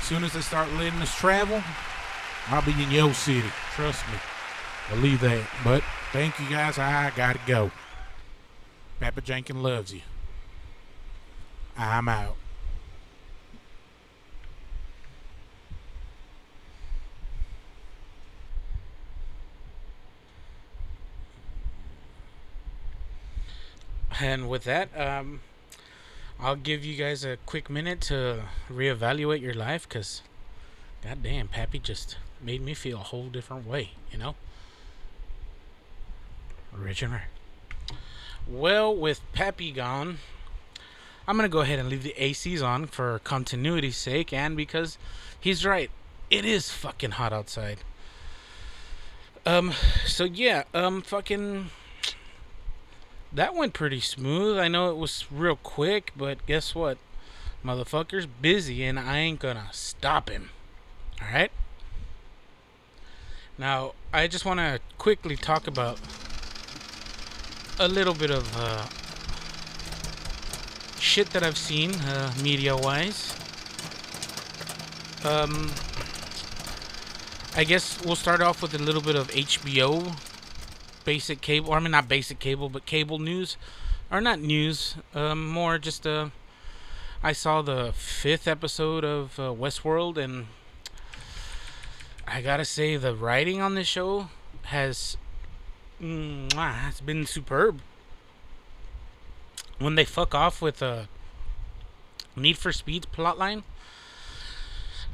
As 0.00 0.06
soon 0.06 0.24
as 0.24 0.32
they 0.32 0.40
start 0.40 0.70
letting 0.72 1.00
us 1.00 1.14
travel, 1.16 1.62
I'll 2.48 2.62
be 2.62 2.72
in 2.82 2.90
your 2.90 3.12
city. 3.14 3.48
Trust 3.74 4.04
me. 4.12 4.18
Believe 4.90 5.20
that. 5.20 5.44
But 5.64 5.82
thank 6.12 6.38
you 6.38 6.48
guys. 6.48 6.78
I 6.78 7.10
gotta 7.16 7.40
go. 7.46 7.70
Papa 9.00 9.20
Jenkins 9.20 9.58
loves 9.58 9.92
you. 9.92 10.02
I'm 11.76 12.08
out. 12.08 12.36
And 24.20 24.48
with 24.48 24.64
that, 24.64 24.88
um, 24.98 25.40
I'll 26.40 26.56
give 26.56 26.84
you 26.84 26.96
guys 26.96 27.24
a 27.24 27.36
quick 27.46 27.68
minute 27.68 28.00
to 28.02 28.44
reevaluate 28.70 29.40
your 29.40 29.54
life 29.54 29.88
because, 29.88 30.22
goddamn, 31.02 31.48
Pappy 31.48 31.78
just 31.78 32.16
made 32.40 32.62
me 32.62 32.74
feel 32.74 32.98
a 32.98 33.02
whole 33.02 33.28
different 33.28 33.66
way, 33.66 33.90
you 34.10 34.18
know? 34.18 34.34
Original. 36.78 37.20
Well, 38.46 38.94
with 38.94 39.20
Pappy 39.32 39.72
gone, 39.72 40.18
I'm 41.26 41.36
going 41.36 41.48
to 41.48 41.52
go 41.52 41.60
ahead 41.60 41.78
and 41.78 41.88
leave 41.88 42.02
the 42.02 42.14
ACs 42.18 42.62
on 42.62 42.86
for 42.86 43.18
continuity's 43.24 43.96
sake 43.96 44.32
and 44.32 44.56
because 44.56 44.98
he's 45.40 45.64
right. 45.64 45.90
It 46.30 46.44
is 46.44 46.70
fucking 46.70 47.12
hot 47.12 47.32
outside. 47.32 47.78
Um, 49.44 49.72
so 50.04 50.24
yeah, 50.24 50.64
um, 50.74 51.02
fucking 51.02 51.70
that 53.36 53.54
went 53.54 53.74
pretty 53.74 54.00
smooth. 54.00 54.58
I 54.58 54.66
know 54.66 54.90
it 54.90 54.96
was 54.96 55.26
real 55.30 55.56
quick, 55.56 56.12
but 56.16 56.44
guess 56.46 56.74
what? 56.74 56.96
Motherfucker's 57.62 58.24
busy 58.26 58.82
and 58.82 58.98
I 58.98 59.18
ain't 59.18 59.40
gonna 59.40 59.68
stop 59.72 60.30
him. 60.30 60.50
Alright? 61.22 61.52
Now, 63.58 63.92
I 64.12 64.26
just 64.26 64.46
want 64.46 64.60
to 64.60 64.80
quickly 64.96 65.36
talk 65.36 65.66
about 65.66 65.98
a 67.78 67.88
little 67.88 68.14
bit 68.14 68.30
of 68.30 68.56
uh, 68.56 68.86
shit 70.98 71.30
that 71.30 71.42
I've 71.42 71.58
seen 71.58 71.94
uh, 71.94 72.32
media 72.42 72.74
wise. 72.74 73.36
Um, 75.24 75.72
I 77.54 77.64
guess 77.64 78.02
we'll 78.02 78.16
start 78.16 78.40
off 78.40 78.62
with 78.62 78.74
a 78.74 78.78
little 78.78 79.02
bit 79.02 79.16
of 79.16 79.28
HBO 79.28 80.16
basic 81.06 81.40
cable, 81.40 81.70
or 81.70 81.78
I 81.78 81.80
mean 81.80 81.92
not 81.92 82.08
basic 82.08 82.38
cable, 82.38 82.68
but 82.68 82.84
cable 82.84 83.18
news, 83.18 83.56
or 84.10 84.20
not 84.20 84.40
news, 84.40 84.96
um, 85.14 85.48
more 85.48 85.78
just 85.78 86.06
uh, 86.06 86.28
I 87.22 87.32
saw 87.32 87.62
the 87.62 87.92
fifth 87.94 88.46
episode 88.46 89.04
of 89.04 89.38
uh, 89.38 89.54
Westworld, 89.54 90.18
and 90.18 90.48
I 92.26 92.42
gotta 92.42 92.66
say 92.66 92.96
the 92.96 93.14
writing 93.14 93.62
on 93.62 93.74
this 93.74 93.86
show 93.86 94.28
has, 94.64 95.16
mm, 96.02 96.52
has 96.52 97.00
been 97.00 97.24
superb. 97.24 97.80
When 99.78 99.94
they 99.94 100.04
fuck 100.04 100.34
off 100.34 100.60
with 100.60 100.82
a 100.82 101.08
Need 102.34 102.58
for 102.58 102.72
Speed 102.72 103.06
plotline, 103.16 103.62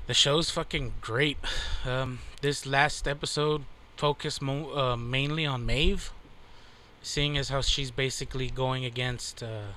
the 0.06 0.14
show's 0.14 0.50
fucking 0.50 0.94
great. 1.00 1.36
Um, 1.84 2.20
this 2.40 2.66
last 2.66 3.06
episode 3.06 3.64
focused 4.02 4.42
mo- 4.42 4.76
uh, 4.76 4.96
mainly 4.96 5.46
on 5.46 5.64
Maeve, 5.64 6.12
seeing 7.04 7.38
as 7.38 7.50
how 7.50 7.60
she's 7.60 7.92
basically 7.92 8.50
going 8.50 8.84
against 8.84 9.44
uh, 9.44 9.74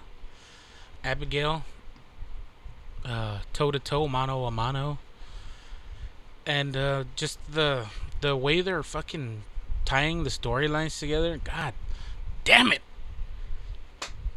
Abigail, 1.03 1.63
toe 3.53 3.69
to 3.69 3.77
toe, 3.77 4.07
mano 4.07 4.45
a 4.45 4.49
mano, 4.49 4.97
and 6.43 6.75
uh, 6.75 7.03
just 7.15 7.37
the 7.51 7.85
the 8.21 8.35
way 8.35 8.61
they're 8.61 8.81
fucking 8.81 9.43
tying 9.85 10.23
the 10.23 10.31
storylines 10.31 10.97
together. 10.99 11.37
God 11.37 11.75
damn 12.43 12.71
it! 12.71 12.81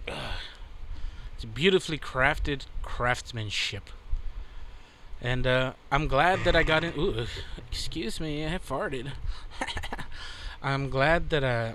It's 0.06 1.46
beautifully 1.46 1.98
crafted 1.98 2.66
craftsmanship. 2.82 3.88
And 5.20 5.46
uh, 5.46 5.72
I'm 5.90 6.06
glad 6.06 6.44
that 6.44 6.54
I 6.54 6.62
got 6.62 6.84
in. 6.84 6.92
Ooh, 6.96 7.26
excuse 7.70 8.20
me, 8.20 8.46
I 8.46 8.58
farted. 8.58 9.10
I'm 10.62 10.90
glad 10.90 11.30
that 11.30 11.42
uh, 11.42 11.72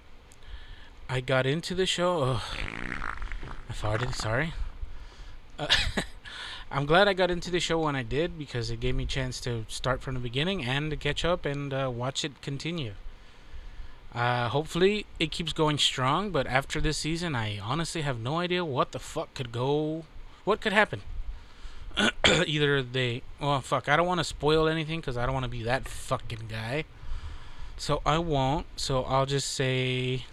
I 1.10 1.20
got 1.20 1.46
into 1.46 1.76
the 1.76 1.86
show. 1.86 2.24
Oh, 2.24 2.44
I 3.70 3.74
farted. 3.74 4.16
Sorry. 4.16 4.54
Uh, 5.60 5.68
I'm 6.72 6.86
glad 6.86 7.08
I 7.08 7.14
got 7.14 7.30
into 7.30 7.52
the 7.52 7.60
show 7.60 7.80
when 7.80 7.96
I 7.96 8.02
did 8.02 8.38
because 8.38 8.72
it 8.72 8.80
gave 8.80 8.96
me 8.96 9.04
a 9.04 9.08
chance 9.08 9.40
to 9.42 9.66
start 9.68 10.02
from 10.02 10.16
the 10.16 10.20
beginning 10.20 10.64
and 10.64 10.90
to 10.90 10.98
catch 10.98 11.24
up 11.24 11.46
and 11.46 11.74
uh, 11.74 11.92
watch 11.94 12.26
it 12.26 12.42
continue. 12.42 12.94
Uh, 14.16 14.50
hopefully 14.50 15.06
it 15.20 15.32
keeps 15.32 15.54
going 15.54 15.78
strong, 15.78 16.32
but 16.32 16.48
after 16.48 16.80
this 16.80 16.98
season, 16.98 17.36
I 17.36 17.60
honestly 17.60 18.02
have 18.02 18.20
no 18.20 18.40
idea 18.40 18.64
what 18.64 18.92
the 18.92 19.00
fuck 19.00 19.34
could 19.34 19.52
go, 19.52 20.06
what 20.46 20.62
could 20.62 20.74
happen. 20.74 21.02
either 22.48 22.82
they 22.82 23.22
well 23.42 23.60
fuck 23.60 23.90
i 23.90 23.98
don't 23.98 24.08
want 24.08 24.20
to 24.20 24.24
spoil 24.24 24.68
anything 24.68 25.00
because 25.02 25.18
i 25.18 25.26
don't 25.26 25.34
want 25.34 25.44
to 25.44 25.50
be 25.50 25.64
that 25.64 25.88
fucking 25.88 26.48
guy. 26.48 26.86
So 27.76 28.02
i 28.06 28.18
won't 28.18 28.66
so 28.76 29.04
i'll 29.04 29.26
just 29.26 29.52
say 29.54 30.26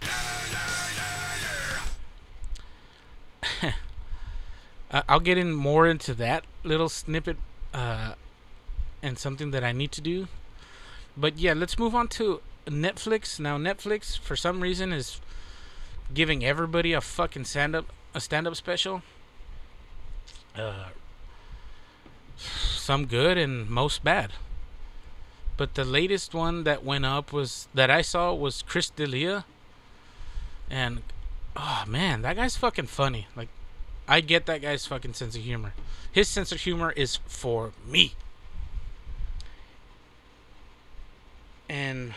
i'll 4.91 5.19
get 5.19 5.37
in 5.37 5.51
more 5.51 5.87
into 5.87 6.13
that 6.13 6.45
little 6.63 6.87
snippet 6.87 7.37
uh, 7.73 8.13
and 9.01 9.17
something 9.17 9.51
that 9.51 9.63
i 9.63 9.71
need 9.71 9.91
to 9.91 10.01
do. 10.01 10.27
But 11.17 11.37
yeah 11.39 11.53
let's 11.53 11.77
move 11.77 11.93
on 11.93 12.07
to 12.09 12.41
netflix. 12.67 13.39
Now 13.39 13.57
netflix 13.57 14.17
for 14.17 14.35
some 14.37 14.61
reason 14.61 14.93
is 14.93 15.19
giving 16.13 16.45
everybody 16.45 16.93
a 16.93 17.01
fucking 17.01 17.45
stand-up 17.45 17.85
a 18.13 18.21
stand-up 18.21 18.55
special. 18.55 19.01
Uh, 20.55 20.89
some 22.41 23.05
good 23.05 23.37
and 23.37 23.69
most 23.69 24.03
bad. 24.03 24.31
But 25.57 25.75
the 25.75 25.85
latest 25.85 26.33
one 26.33 26.63
that 26.63 26.83
went 26.83 27.05
up 27.05 27.31
was 27.31 27.67
that 27.73 27.89
I 27.91 28.01
saw 28.01 28.33
was 28.33 28.63
Chris 28.63 28.89
D'Elia, 28.89 29.45
and 30.69 31.03
oh 31.55 31.83
man, 31.87 32.21
that 32.23 32.35
guy's 32.35 32.57
fucking 32.57 32.87
funny. 32.87 33.27
Like, 33.35 33.49
I 34.07 34.21
get 34.21 34.45
that 34.47 34.61
guy's 34.61 34.85
fucking 34.85 35.13
sense 35.13 35.35
of 35.35 35.43
humor. 35.43 35.73
His 36.11 36.27
sense 36.27 36.51
of 36.51 36.61
humor 36.61 36.91
is 36.91 37.17
for 37.27 37.73
me. 37.87 38.13
And 41.69 42.13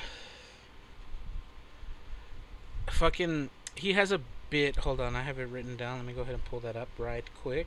fucking, 2.89 3.51
he 3.75 3.93
has 3.93 4.11
a 4.11 4.21
bit. 4.51 4.77
Hold 4.77 5.01
on, 5.01 5.15
I 5.15 5.23
have 5.23 5.39
it 5.39 5.49
written 5.49 5.77
down. 5.77 5.99
Let 5.99 6.07
me 6.07 6.13
go 6.13 6.23
ahead 6.23 6.35
and 6.35 6.45
pull 6.45 6.61
that 6.61 6.77
up 6.77 6.89
right 6.99 7.25
quick 7.43 7.67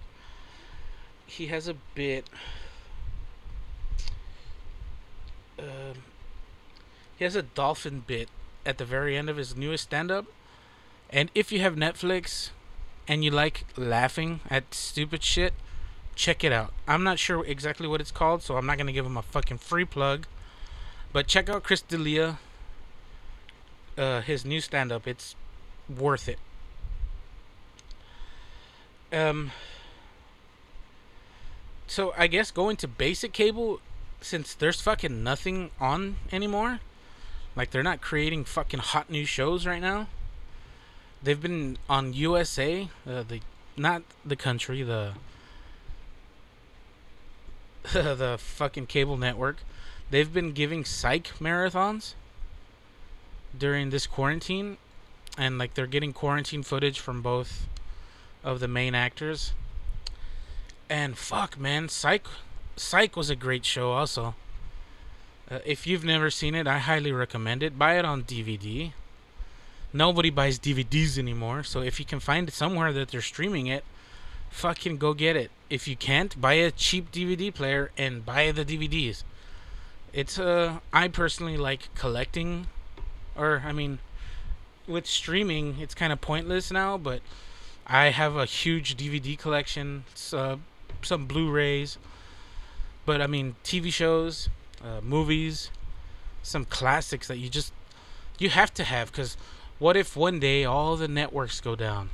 he 1.38 1.48
has 1.48 1.67
a 1.67 1.75
bit. 1.96 2.25
Um, 5.60 6.03
he 7.17 7.24
has 7.24 7.36
a 7.36 7.44
dolphin 7.44 8.03
bit 8.06 8.29
at 8.65 8.77
the 8.77 8.86
very 8.86 9.15
end 9.15 9.29
of 9.29 9.38
his 9.38 9.56
newest 9.56 9.86
stand-up, 9.86 10.25
and 11.10 11.32
if 11.34 11.51
you 11.51 11.60
have 11.62 11.75
Netflix 11.75 12.50
and 13.08 13.24
you 13.24 13.32
like 13.32 13.65
laughing 13.77 14.41
at 14.50 14.74
stupid 14.74 15.24
shit, 15.24 15.53
check 16.15 16.44
it 16.44 16.51
out. 16.51 16.74
I'm 16.88 17.03
not 17.03 17.20
sure 17.20 17.46
exactly 17.46 17.88
what 17.88 18.01
it's 18.01 18.12
called, 18.12 18.41
so 18.44 18.58
I'm 18.58 18.65
not 18.65 18.77
gonna 18.77 18.91
give 18.91 19.06
him 19.06 19.17
a 19.17 19.22
fucking 19.22 19.60
free 19.60 19.86
plug. 19.86 20.27
But 21.13 21.27
check 21.27 21.50
out 21.50 21.63
Chris 21.63 21.82
D'Elia. 21.82 22.39
Uh, 23.98 24.22
his 24.22 24.46
new 24.46 24.62
stand-up. 24.62 25.08
It's 25.08 25.36
worth 25.89 26.27
it. 26.29 26.38
Um 29.12 29.51
so 31.88 32.13
I 32.17 32.27
guess 32.27 32.51
going 32.51 32.75
to 32.77 32.88
basic 32.88 33.32
cable, 33.32 33.79
since 34.22 34.53
there's 34.53 34.82
fucking 34.82 35.24
nothing 35.24 35.72
on 35.79 36.17
anymore, 36.32 36.82
like 37.56 37.72
they're 37.72 37.84
not 37.84 38.01
creating 38.01 38.44
fucking 38.44 38.82
hot 38.82 39.10
new 39.10 39.25
shows 39.25 39.65
right 39.65 39.82
now. 39.82 40.08
They've 41.24 41.41
been 41.41 41.77
on 41.89 42.13
USA, 42.13 42.89
uh, 43.10 43.24
the 43.24 43.39
not 43.75 44.03
the 44.25 44.36
country, 44.36 44.84
the 44.84 45.13
the 47.94 48.38
fucking 48.38 48.88
cable 48.88 49.17
network. 49.17 49.58
They've 50.10 50.32
been 50.32 50.51
giving 50.51 50.86
psych 50.86 51.32
marathons 51.39 52.13
during 53.58 53.89
this 53.89 54.06
quarantine, 54.06 54.77
and 55.38 55.58
like 55.58 55.74
they're 55.74 55.88
getting 55.88 56.13
quarantine 56.13 56.63
footage 56.63 57.00
from 57.00 57.22
both 57.22 57.67
of 58.44 58.60
the 58.60 58.67
main 58.67 58.94
actors 58.94 59.53
and 60.89 61.17
fuck, 61.17 61.60
man, 61.60 61.89
Psych, 61.89 62.25
Psych 62.75 63.15
was 63.15 63.29
a 63.29 63.36
great 63.36 63.65
show. 63.65 63.91
Also, 63.91 64.36
uh, 65.50 65.60
if 65.65 65.88
you've 65.88 66.06
never 66.06 66.29
seen 66.29 66.56
it, 66.56 66.67
I 66.67 66.79
highly 66.79 67.12
recommend 67.12 67.63
it. 67.63 67.78
Buy 67.78 67.97
it 67.97 68.06
on 68.06 68.23
DVD. 68.23 68.91
Nobody 69.93 70.30
buys 70.30 70.60
DVDs 70.60 71.17
anymore, 71.17 71.63
so 71.63 71.82
if 71.82 72.00
you 72.00 72.06
can 72.06 72.19
find 72.19 72.47
it 72.47 72.54
somewhere 72.54 72.91
that 72.93 73.10
they're 73.10 73.21
streaming 73.21 73.67
it, 73.67 73.84
fucking 74.50 74.97
go 74.97 75.13
get 75.13 75.36
it. 75.36 75.52
If 75.69 75.88
you 75.88 75.95
can't, 75.95 76.39
buy 76.39 76.54
a 76.54 76.71
cheap 76.71 77.12
DVD 77.12 77.54
player 77.54 77.91
and 77.97 78.26
buy 78.26 78.52
the 78.52 78.65
DVDs. 78.65 79.23
It's 80.13 80.39
uh, 80.39 80.80
I 80.93 81.08
personally 81.08 81.58
like 81.58 81.93
collecting, 81.95 82.67
or 83.36 83.63
I 83.65 83.71
mean, 83.71 84.00
with 84.88 85.06
streaming, 85.06 85.78
it's 85.80 85.93
kind 85.93 86.13
of 86.13 86.21
pointless 86.21 86.71
now, 86.71 86.97
but. 86.97 87.21
I 87.89 88.10
have 88.10 88.36
a 88.36 88.43
huge 88.43 88.97
DVD 88.97 89.39
collection. 89.39 90.04
It's 90.12 90.34
uh, 90.34 90.58
some 91.02 91.26
Blu-rays, 91.26 91.98
but 93.06 93.22
I 93.22 93.28
mean 93.28 93.56
TV 93.64 93.92
shows, 93.92 94.50
uh, 94.84 95.02
movies, 95.02 95.70
some 96.44 96.66
classics 96.66 97.28
that 97.28 97.38
you 97.38 97.50
just 97.50 97.74
you 98.40 98.50
have 98.50 98.74
to 98.76 98.84
have 98.84 99.12
because 99.12 99.36
what 99.80 99.98
if 99.98 100.16
one 100.16 100.40
day 100.40 100.64
all 100.66 100.96
the 100.96 101.08
networks 101.08 101.62
go 101.62 101.76
down? 101.76 102.10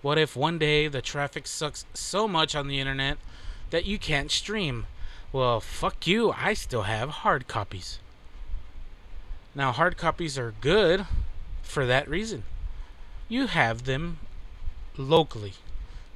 What 0.00 0.18
if 0.18 0.36
one 0.36 0.58
day 0.58 0.88
the 0.88 1.02
traffic 1.02 1.46
sucks 1.46 1.84
so 1.94 2.28
much 2.28 2.54
on 2.54 2.68
the 2.68 2.78
internet 2.78 3.18
that 3.70 3.84
you 3.84 3.98
can't 3.98 4.30
stream? 4.30 4.86
Well, 5.32 5.60
fuck 5.60 6.06
you. 6.06 6.32
I 6.32 6.54
still 6.54 6.82
have 6.82 7.10
hard 7.10 7.48
copies. 7.48 7.98
Now, 9.54 9.72
hard 9.72 9.96
copies 9.96 10.38
are 10.38 10.54
good 10.60 11.06
for 11.62 11.84
that 11.84 12.08
reason. 12.08 12.44
You 13.28 13.46
have 13.46 13.84
them 13.84 14.18
locally. 14.96 15.54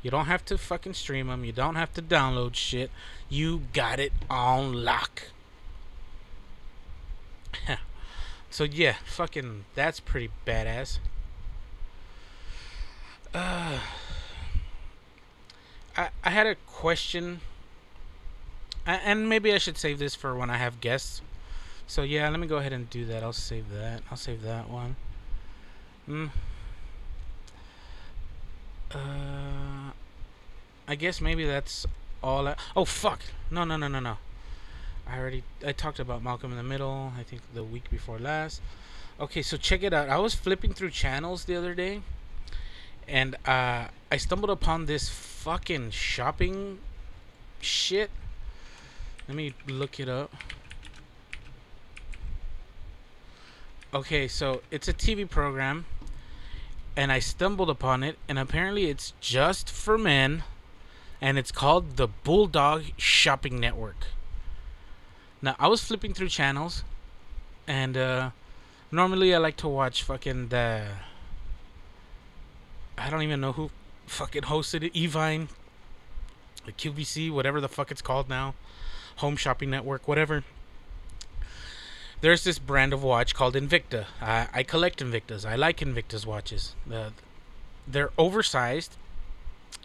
You 0.03 0.11
don't 0.11 0.27
have 0.27 0.45
to 0.47 0.59
fucking 0.59 0.95
stream 0.95 1.29
them. 1.29 1.45
You 1.45 1.53
don't 1.53 1.77
have 1.77 1.93
to 1.95 2.03
download 2.03 2.55
shit. 2.55 2.91
You 3.29 3.63
got 3.73 4.01
it 4.01 4.13
on 4.29 4.85
lock. 4.85 5.29
so 8.51 8.65
yeah, 8.65 8.97
fucking 9.05 9.65
that's 9.75 10.01
pretty 10.01 10.31
badass. 10.45 10.99
Uh, 13.33 13.79
I 15.97 16.09
I 16.25 16.31
had 16.31 16.47
a 16.47 16.57
question, 16.67 17.41
and 18.85 19.29
maybe 19.29 19.55
I 19.55 19.59
should 19.59 19.79
save 19.79 19.99
this 20.01 20.15
for 20.17 20.35
when 20.35 20.51
I 20.51 20.57
have 20.57 20.81
guests. 20.81 21.23
So 21.87 22.03
yeah, 22.03 22.29
let 22.29 22.41
me 22.41 22.47
go 22.47 22.57
ahead 22.57 22.73
and 22.73 22.91
do 22.91 23.05
that. 23.07 23.23
I'll 23.23 23.33
save 23.33 23.71
that. 23.71 24.03
I'll 24.11 24.17
save 24.17 24.43
that 24.43 24.69
one. 24.69 24.97
Hmm. 26.07 26.27
Uh, 28.95 29.93
I 30.87 30.95
guess 30.95 31.21
maybe 31.21 31.45
that's 31.45 31.87
all. 32.23 32.49
I, 32.49 32.57
oh 32.77 32.85
fuck! 32.85 33.21
No, 33.51 33.65
no, 33.65 33.77
no, 33.77 33.89
no, 33.89 34.01
no. 34.01 34.17
I 35.07 35.19
already 35.19 35.43
I 35.67 35.73
talked 35.73 35.99
about 35.99 36.23
Malcolm 36.23 36.51
in 36.51 36.57
the 36.57 36.63
Middle. 36.63 37.13
I 37.19 37.23
think 37.23 37.43
the 37.55 37.65
week 37.65 37.91
before 37.91 38.19
last. 38.19 38.61
Okay, 39.21 39.43
so 39.43 39.57
check 39.57 39.83
it 39.83 39.93
out. 39.93 40.09
I 40.09 40.19
was 40.19 40.35
flipping 40.35 40.73
through 40.73 40.91
channels 40.91 41.45
the 41.45 41.55
other 41.55 41.75
day, 41.75 42.03
and 43.07 43.37
uh, 43.47 43.89
I 44.11 44.17
stumbled 44.17 44.51
upon 44.51 44.87
this 44.87 45.09
fucking 45.09 45.91
shopping 45.91 46.79
shit. 47.61 48.11
Let 49.29 49.37
me 49.37 49.55
look 49.69 50.01
it 50.01 50.09
up. 50.09 50.35
Okay, 53.95 54.27
so 54.27 54.63
it's 54.71 54.89
a 54.89 54.95
TV 54.95 55.29
program 55.29 55.85
and 56.97 57.11
I 57.11 57.19
stumbled 57.19 57.71
upon 57.71 58.03
it, 58.03 58.19
and 58.29 58.39
apparently 58.39 58.87
it's 58.87 59.15
just 59.21 59.71
for 59.71 59.97
men, 59.97 60.45
and 61.21 61.39
it's 61.39 61.53
called 61.53 61.97
the 61.97 62.09
Bulldog 62.09 62.85
Shopping 62.97 63.59
Network. 63.59 64.07
Now, 65.41 65.57
I 65.59 65.69
was 65.69 65.83
flipping 65.83 66.15
through 66.15 66.29
channels, 66.29 66.85
and 67.67 67.97
uh, 67.97 68.31
normally 68.91 69.35
I 69.35 69.39
like 69.39 69.57
to 69.59 69.69
watch 69.69 70.03
fucking 70.03 70.49
the. 70.49 70.89
I 72.99 73.11
don't 73.11 73.23
even 73.23 73.41
know 73.41 73.53
who 73.53 73.71
fucking 74.07 74.43
hosted 74.43 74.85
it. 74.85 74.93
Evine, 74.95 75.49
the 76.67 76.73
QVC, 76.73 77.31
whatever 77.33 77.61
the 77.61 77.69
fuck 77.69 77.91
it's 77.91 78.03
called 78.03 78.29
now, 78.29 78.55
Home 79.17 79.37
Shopping 79.37 79.71
Network, 79.71 80.07
whatever 80.07 80.45
there's 82.23 82.45
this 82.45 82.59
brand 82.59 82.93
of 82.93 83.03
watch 83.03 83.35
called 83.35 83.55
Invicta. 83.55 84.07
I, 84.21 84.49
I 84.55 84.63
collect 84.63 85.01
Invictas. 85.01 85.45
I 85.45 85.57
like 85.57 85.79
Invicta's 85.79 86.25
watches. 86.25 86.75
Uh, 86.91 87.11
they're 87.87 88.13
oversized, 88.17 88.97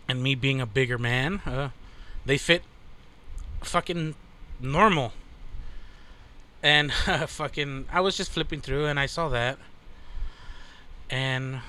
and 0.07 0.21
me 0.21 0.35
being 0.35 0.61
a 0.61 0.67
bigger 0.67 0.99
man, 0.99 1.41
uh, 1.45 1.69
they 2.25 2.37
fit 2.37 2.61
fucking 3.63 4.13
normal. 4.61 5.13
And 6.61 6.93
uh, 7.07 7.25
fucking, 7.27 7.87
I 7.91 8.01
was 8.01 8.15
just 8.15 8.31
flipping 8.31 8.61
through 8.61 8.85
and 8.85 8.99
I 8.99 9.07
saw 9.07 9.29
that, 9.29 9.57
and 11.09 11.61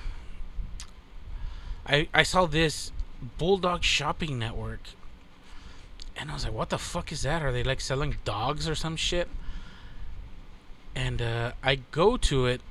I 1.85 2.07
I 2.13 2.23
saw 2.23 2.45
this 2.45 2.91
Bulldog 3.39 3.83
Shopping 3.83 4.37
Network, 4.37 4.81
and 6.15 6.29
I 6.29 6.35
was 6.35 6.43
like, 6.43 6.53
what 6.53 6.69
the 6.69 6.77
fuck 6.77 7.11
is 7.11 7.23
that? 7.23 7.41
Are 7.41 7.51
they 7.51 7.63
like 7.63 7.81
selling 7.81 8.17
dogs 8.23 8.69
or 8.69 8.75
some 8.75 8.95
shit? 8.95 9.29
And 10.95 11.21
uh, 11.21 11.51
I 11.63 11.79
go 11.91 12.17
to 12.17 12.45
it. 12.45 12.61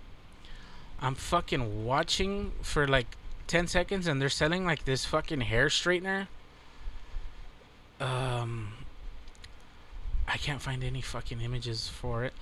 I'm 1.01 1.15
fucking 1.15 1.85
watching 1.85 2.53
for 2.63 2.87
like 2.89 3.07
10 3.47 3.67
seconds 3.69 4.07
and 4.07 4.21
they're 4.21 4.29
selling 4.29 4.65
like 4.65 4.85
this 4.85 5.05
fucking 5.05 5.43
hair 5.43 5.69
straightener. 5.69 6.27
um, 8.01 8.73
I 10.27 10.37
can't 10.37 10.61
find 10.61 10.85
any 10.85 11.01
fucking 11.01 11.41
images 11.41 11.89
for 11.89 12.25
it. 12.25 12.35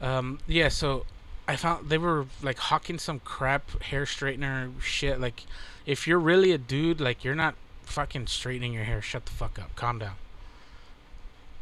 Um, 0.00 0.38
yeah, 0.46 0.68
so 0.68 1.04
I 1.48 1.56
found 1.56 1.88
they 1.88 1.98
were 1.98 2.26
like 2.42 2.58
hawking 2.58 2.98
some 2.98 3.20
crap 3.20 3.82
hair 3.82 4.04
straightener 4.04 4.80
shit. 4.80 5.20
Like, 5.20 5.44
if 5.84 6.06
you're 6.06 6.18
really 6.18 6.52
a 6.52 6.58
dude, 6.58 7.00
like 7.00 7.24
you're 7.24 7.34
not 7.34 7.56
fucking 7.82 8.28
straightening 8.28 8.72
your 8.72 8.84
hair. 8.84 9.02
Shut 9.02 9.26
the 9.26 9.32
fuck 9.32 9.58
up. 9.58 9.74
Calm 9.76 9.98
down. 9.98 10.14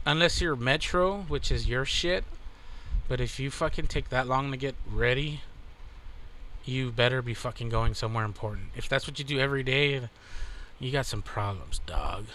Unless 0.05 0.41
you're 0.41 0.57
Metro, 0.57 1.23
which 1.23 1.51
is 1.51 1.69
your 1.69 1.85
shit. 1.85 2.25
But 3.09 3.21
if 3.21 3.39
you 3.39 3.51
fucking 3.51 3.89
take 3.89 4.09
that 4.11 4.27
long 4.27 4.51
to 4.51 4.57
get 4.57 4.75
ready, 4.91 5.41
you 6.65 6.91
better 6.91 7.21
be 7.23 7.35
fucking 7.35 7.69
going 7.69 7.95
somewhere 7.95 8.25
important. 8.25 8.69
If 8.77 8.89
that's 8.89 9.07
what 9.07 9.19
you 9.19 9.25
do 9.25 9.39
every 9.39 9.63
day, 9.63 10.09
you 10.79 10.93
got 10.93 11.07
some 11.07 11.23
problems, 11.23 11.81
dog. 11.87 12.27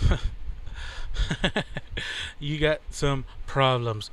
you 2.38 2.58
got 2.58 2.80
some 2.90 3.24
problems, 3.46 4.10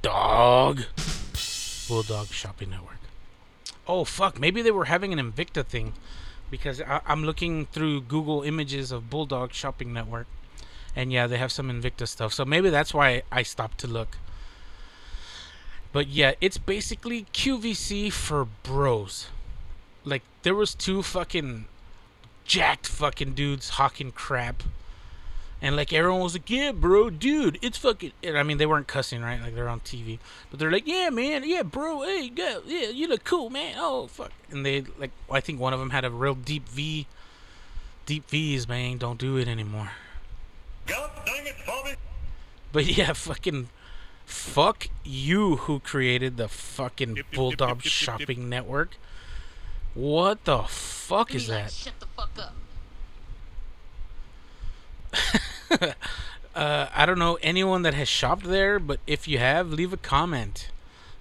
dog. 0.00 0.82
Bulldog 1.88 2.28
Shopping 2.28 2.70
Network. 2.70 2.98
Oh 3.86 4.04
fuck, 4.04 4.38
maybe 4.38 4.62
they 4.62 4.70
were 4.70 4.86
having 4.86 5.12
an 5.12 5.18
Invicta 5.32 5.64
thing 5.66 5.92
because 6.50 6.80
I- 6.80 7.00
I'm 7.06 7.24
looking 7.24 7.66
through 7.66 8.02
Google 8.02 8.42
images 8.42 8.92
of 8.92 9.10
Bulldog 9.10 9.52
Shopping 9.52 9.92
Network, 9.92 10.26
and 10.94 11.12
yeah, 11.12 11.26
they 11.26 11.38
have 11.38 11.50
some 11.52 11.68
Invicta 11.68 12.06
stuff. 12.06 12.32
So 12.32 12.44
maybe 12.44 12.70
that's 12.70 12.94
why 12.94 13.22
I 13.32 13.42
stopped 13.42 13.78
to 13.78 13.86
look. 13.88 14.16
But 15.92 16.08
yeah, 16.08 16.32
it's 16.40 16.58
basically 16.58 17.26
QVC 17.32 18.10
for 18.12 18.46
bros. 18.62 19.28
Like 20.04 20.22
there 20.42 20.54
was 20.54 20.74
two 20.74 21.02
fucking 21.02 21.66
jacked 22.44 22.86
fucking 22.86 23.34
dudes 23.34 23.70
hawking 23.70 24.12
crap. 24.12 24.62
And 25.60 25.76
like 25.76 25.92
everyone 25.92 26.22
was 26.22 26.34
like, 26.34 26.50
"Yeah, 26.50 26.72
bro, 26.72 27.08
dude, 27.08 27.56
it's 27.62 27.78
fucking." 27.78 28.10
And, 28.24 28.36
I 28.36 28.42
mean, 28.42 28.58
they 28.58 28.66
weren't 28.66 28.88
cussing, 28.88 29.22
right? 29.22 29.40
Like 29.40 29.54
they're 29.54 29.68
on 29.68 29.78
TV, 29.78 30.18
but 30.50 30.58
they're 30.58 30.72
like, 30.72 30.88
"Yeah, 30.88 31.08
man, 31.10 31.48
yeah, 31.48 31.62
bro, 31.62 32.02
hey, 32.02 32.30
go, 32.30 32.62
yeah, 32.66 32.88
you 32.88 33.06
look 33.06 33.22
cool, 33.22 33.48
man. 33.48 33.76
Oh, 33.78 34.08
fuck." 34.08 34.32
And 34.50 34.66
they 34.66 34.84
like, 34.98 35.12
I 35.30 35.38
think 35.38 35.60
one 35.60 35.72
of 35.72 35.78
them 35.78 35.90
had 35.90 36.04
a 36.04 36.10
real 36.10 36.34
deep 36.34 36.68
V, 36.68 37.06
deep 38.06 38.28
V's, 38.28 38.66
man. 38.66 38.98
Don't 38.98 39.18
do 39.18 39.36
it 39.36 39.46
anymore. 39.46 39.90
God 40.86 41.10
dang 41.24 41.46
it, 41.46 41.54
Bobby! 41.64 41.94
But 42.72 42.86
yeah, 42.86 43.12
fucking 43.12 43.68
fuck 44.32 44.88
you 45.04 45.56
who 45.56 45.80
created 45.80 46.36
the 46.36 46.46
fucking 46.48 47.16
Yep, 47.16 47.26
Bulldog 47.32 47.68
yep, 47.68 47.84
yep, 47.84 47.92
shopping 47.92 48.48
network. 48.48 48.96
What 49.94 50.44
the 50.44 50.62
fuck 50.62 51.34
is 51.34 51.48
like, 51.48 51.64
that? 51.64 51.72
Shut 51.72 51.94
the 52.00 52.06
fuck 52.16 52.30
up. 52.38 52.54
Uh, 56.54 56.86
I 56.94 57.06
don't 57.06 57.18
know 57.18 57.38
anyone 57.40 57.80
that 57.80 57.94
has 57.94 58.08
shopped 58.08 58.44
there, 58.44 58.78
but 58.78 59.00
if 59.06 59.26
you 59.26 59.38
have, 59.38 59.72
leave 59.72 59.94
a 59.94 59.96
comment. 59.96 60.68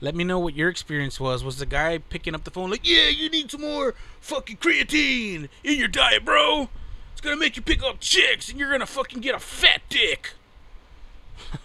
Let 0.01 0.13
me 0.13 0.25
know 0.25 0.39
what 0.39 0.55
your 0.55 0.67
experience 0.67 1.21
was. 1.21 1.41
Was 1.41 1.57
the 1.57 1.65
guy 1.65 1.99
picking 1.99 2.35
up 2.35 2.43
the 2.43 2.51
phone 2.51 2.69
like, 2.69 2.85
"Yeah, 2.85 3.07
you 3.07 3.29
need 3.29 3.49
some 3.49 3.61
more 3.61 3.95
fucking 4.19 4.57
creatine 4.57 5.47
in 5.63 5.79
your 5.79 5.87
diet, 5.87 6.25
bro? 6.25 6.67
It's 7.13 7.21
gonna 7.21 7.37
make 7.37 7.55
you 7.55 7.61
pick 7.61 7.81
up 7.81 8.01
chicks, 8.01 8.49
and 8.49 8.59
you're 8.59 8.71
gonna 8.71 8.85
fucking 8.85 9.21
get 9.21 9.33
a 9.33 9.39
fat 9.39 9.83
dick." 9.87 10.33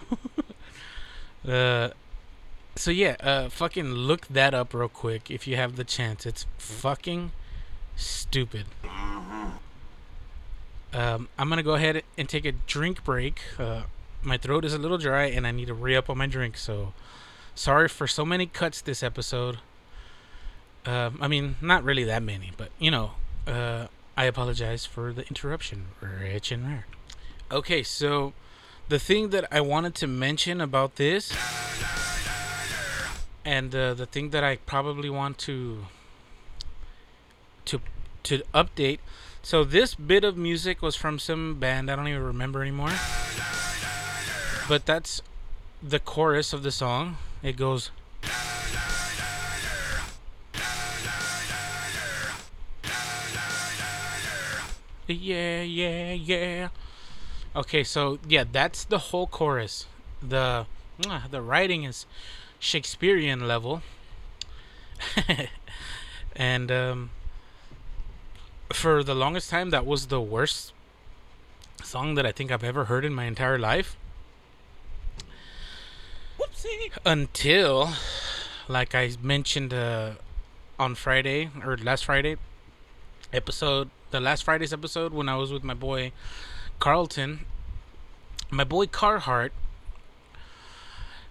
uh, 1.47 1.91
so 2.77 2.91
yeah, 2.91 3.17
uh, 3.21 3.49
fucking 3.49 3.91
look 3.93 4.27
that 4.29 4.55
up 4.55 4.75
real 4.75 4.89
quick 4.89 5.31
if 5.31 5.47
you 5.47 5.57
have 5.57 5.77
the 5.77 5.85
chance. 5.85 6.27
It's 6.27 6.47
fucking 6.59 7.33
stupid. 7.97 8.67
Um, 10.93 11.29
I'm 11.39 11.49
gonna 11.49 11.63
go 11.63 11.75
ahead 11.75 12.03
and 12.17 12.29
take 12.29 12.45
a 12.45 12.53
drink 12.53 13.05
break. 13.05 13.41
Uh, 13.59 13.83
my 14.23 14.37
throat 14.37 14.65
is 14.65 14.75
a 14.75 14.79
little 14.79 14.99
dry, 14.99 15.25
and 15.25 15.47
I 15.47 15.51
need 15.51 15.67
to 15.67 15.75
re 15.75 15.97
up 15.97 16.11
on 16.11 16.19
my 16.19 16.27
drink. 16.27 16.57
So, 16.57 16.93
sorry 17.55 17.89
for 17.89 18.07
so 18.07 18.25
many 18.25 18.47
cuts 18.47 18.81
this 18.81 19.03
episode. 19.03 19.59
Um, 20.85 21.19
I 21.21 21.29
mean, 21.29 21.57
not 21.61 21.83
really 21.83 22.05
that 22.05 22.23
many, 22.23 22.53
but 22.57 22.71
you 22.79 22.91
know, 22.91 23.13
uh, 23.47 23.87
I 24.17 24.25
apologize 24.25 24.87
for 24.87 25.13
the 25.13 25.27
interruption, 25.29 25.87
rich 26.01 26.53
and 26.53 26.67
rare. 26.67 26.87
Okay, 27.51 27.83
so 27.83 28.33
the 28.89 28.99
thing 28.99 29.31
that 29.31 29.47
I 29.51 29.61
wanted 29.61 29.95
to 29.97 30.07
mention 30.07 30.61
about 30.61 30.97
this, 30.97 31.33
and 33.45 33.75
uh, 33.75 33.95
the 33.95 34.07
thing 34.07 34.31
that 34.31 34.45
I 34.45 34.57
probably 34.57 35.11
want 35.11 35.39
to 35.39 35.87
to 37.67 37.81
to 38.25 38.39
update. 38.55 38.99
So 39.43 39.63
this 39.63 39.95
bit 39.95 40.25
of 40.25 40.37
music 40.37 40.83
was 40.83 40.97
from 40.97 41.19
some 41.19 41.61
band 41.61 41.91
I 41.91 41.97
don't 41.97 42.09
even 42.09 42.23
remember 42.23 42.63
anymore. 42.63 42.93
But 44.69 44.87
that's 44.87 45.23
the 45.81 46.01
chorus 46.01 46.53
of 46.53 46.65
the 46.65 46.73
song. 46.73 47.19
It 47.43 47.57
goes 47.57 47.91
Yeah, 55.09 55.63
yeah, 55.63 56.13
yeah. 56.15 56.69
Okay, 57.57 57.85
so 57.85 58.19
yeah, 58.29 58.45
that's 58.51 58.85
the 58.85 58.99
whole 58.99 59.27
chorus. 59.27 59.87
The 60.23 60.67
the 61.31 61.41
writing 61.41 61.85
is 61.85 62.05
Shakespearean 62.59 63.49
level. 63.49 63.81
and 66.37 66.71
um 66.71 67.11
for 68.73 69.03
the 69.03 69.15
longest 69.15 69.49
time 69.49 69.71
that 69.71 69.87
was 69.87 70.07
the 70.07 70.21
worst 70.21 70.73
song 71.83 72.15
that 72.15 72.27
I 72.27 72.33
think 72.33 72.51
I've 72.51 72.65
ever 72.65 72.87
heard 72.87 73.05
in 73.05 73.15
my 73.15 73.25
entire 73.25 73.59
life. 73.59 73.97
Whoopsie. 76.39 76.93
Until 77.07 77.91
like 78.69 78.95
I 78.95 79.13
mentioned 79.23 79.73
uh, 79.73 80.13
on 80.79 80.95
Friday 80.95 81.51
or 81.65 81.79
last 81.79 82.05
Friday 82.05 82.37
episode, 83.33 83.89
the 84.11 84.21
last 84.21 84.45
Friday's 84.45 84.73
episode 84.75 85.15
when 85.15 85.29
I 85.29 85.37
was 85.37 85.53
with 85.53 85.65
my 85.65 85.75
boy 85.75 86.13
Carlton, 86.79 87.41
my 88.51 88.65
boy 88.65 88.87
Carhart 88.87 89.53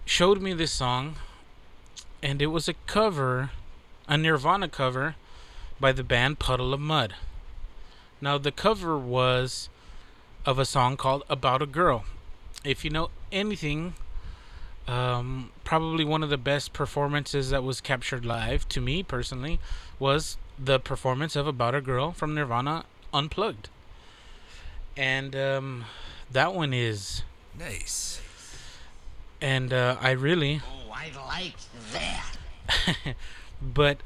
showed 0.04 0.42
me 0.42 0.52
this 0.52 0.72
song 0.72 1.16
and 2.22 2.42
it 2.42 2.48
was 2.48 2.68
a 2.68 2.74
cover, 2.86 3.50
a 4.08 4.18
Nirvana 4.18 4.68
cover 4.68 5.14
by 5.78 5.92
the 5.92 6.04
band 6.04 6.38
Puddle 6.38 6.74
of 6.74 6.80
Mudd. 6.80 7.14
Now, 8.20 8.38
the 8.38 8.52
cover 8.52 8.98
was 8.98 9.68
of 10.44 10.58
a 10.58 10.64
song 10.64 10.96
called 10.96 11.22
About 11.28 11.62
a 11.62 11.66
Girl. 11.66 12.04
If 12.64 12.84
you 12.84 12.90
know 12.90 13.10
anything, 13.30 13.94
um, 14.88 15.50
probably 15.64 16.04
one 16.04 16.22
of 16.22 16.30
the 16.30 16.38
best 16.38 16.72
performances 16.72 17.50
that 17.50 17.62
was 17.62 17.80
captured 17.80 18.24
live, 18.24 18.68
to 18.70 18.80
me 18.80 19.02
personally, 19.02 19.60
was 19.98 20.36
the 20.58 20.80
performance 20.80 21.36
of 21.36 21.46
About 21.46 21.74
a 21.74 21.80
Girl 21.80 22.12
from 22.12 22.34
Nirvana 22.34 22.84
Unplugged. 23.12 23.68
And 24.96 25.36
um, 25.36 25.84
that 26.30 26.54
one 26.54 26.72
is. 26.72 27.22
Nice. 27.58 28.20
And 29.40 29.72
uh, 29.72 29.96
I 30.00 30.12
really. 30.12 30.62
Oh, 30.64 30.92
I 30.92 31.10
like 31.28 31.56
that. 31.92 33.14
but 33.62 33.98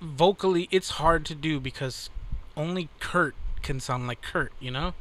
vocally 0.00 0.68
it's 0.70 0.90
hard 0.90 1.24
to 1.26 1.34
do 1.34 1.58
because 1.60 2.10
only 2.56 2.88
Kurt 3.00 3.34
can 3.62 3.80
sound 3.80 4.06
like 4.06 4.22
Kurt, 4.22 4.52
you 4.60 4.70
know? 4.70 4.94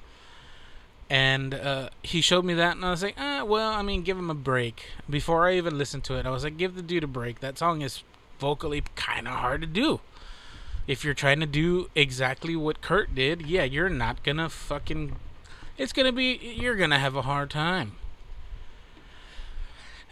And 1.09 1.53
uh, 1.53 1.89
he 2.01 2.21
showed 2.21 2.45
me 2.45 2.53
that, 2.55 2.75
and 2.75 2.83
I 2.83 2.89
was 2.89 3.03
like, 3.03 3.15
ah, 3.19 3.43
well, 3.43 3.71
I 3.71 3.83
mean, 3.83 4.01
give 4.01 4.17
him 4.17 4.31
a 4.31 4.35
break. 4.35 4.85
Before 5.07 5.47
I 5.47 5.57
even 5.57 5.77
listened 5.77 6.03
to 6.05 6.15
it, 6.15 6.25
I 6.25 6.31
was 6.31 6.43
like, 6.43 6.57
give 6.57 6.75
the 6.75 6.81
dude 6.81 7.03
a 7.03 7.07
break. 7.07 7.39
That 7.41 7.57
song 7.57 7.81
is 7.81 8.03
vocally 8.39 8.83
kind 8.95 9.27
of 9.27 9.35
hard 9.35 9.61
to 9.61 9.67
do. 9.67 9.99
If 10.85 11.05
you're 11.05 11.13
trying 11.13 11.39
to 11.39 11.45
do 11.45 11.89
exactly 11.95 12.55
what 12.55 12.81
Kurt 12.81 13.15
did, 13.15 13.43
yeah, 13.43 13.63
you're 13.63 13.89
not 13.89 14.23
gonna 14.23 14.49
fucking. 14.49 15.15
It's 15.77 15.93
gonna 15.93 16.11
be. 16.11 16.33
You're 16.33 16.75
gonna 16.75 16.99
have 16.99 17.15
a 17.15 17.21
hard 17.21 17.49
time. 17.49 17.93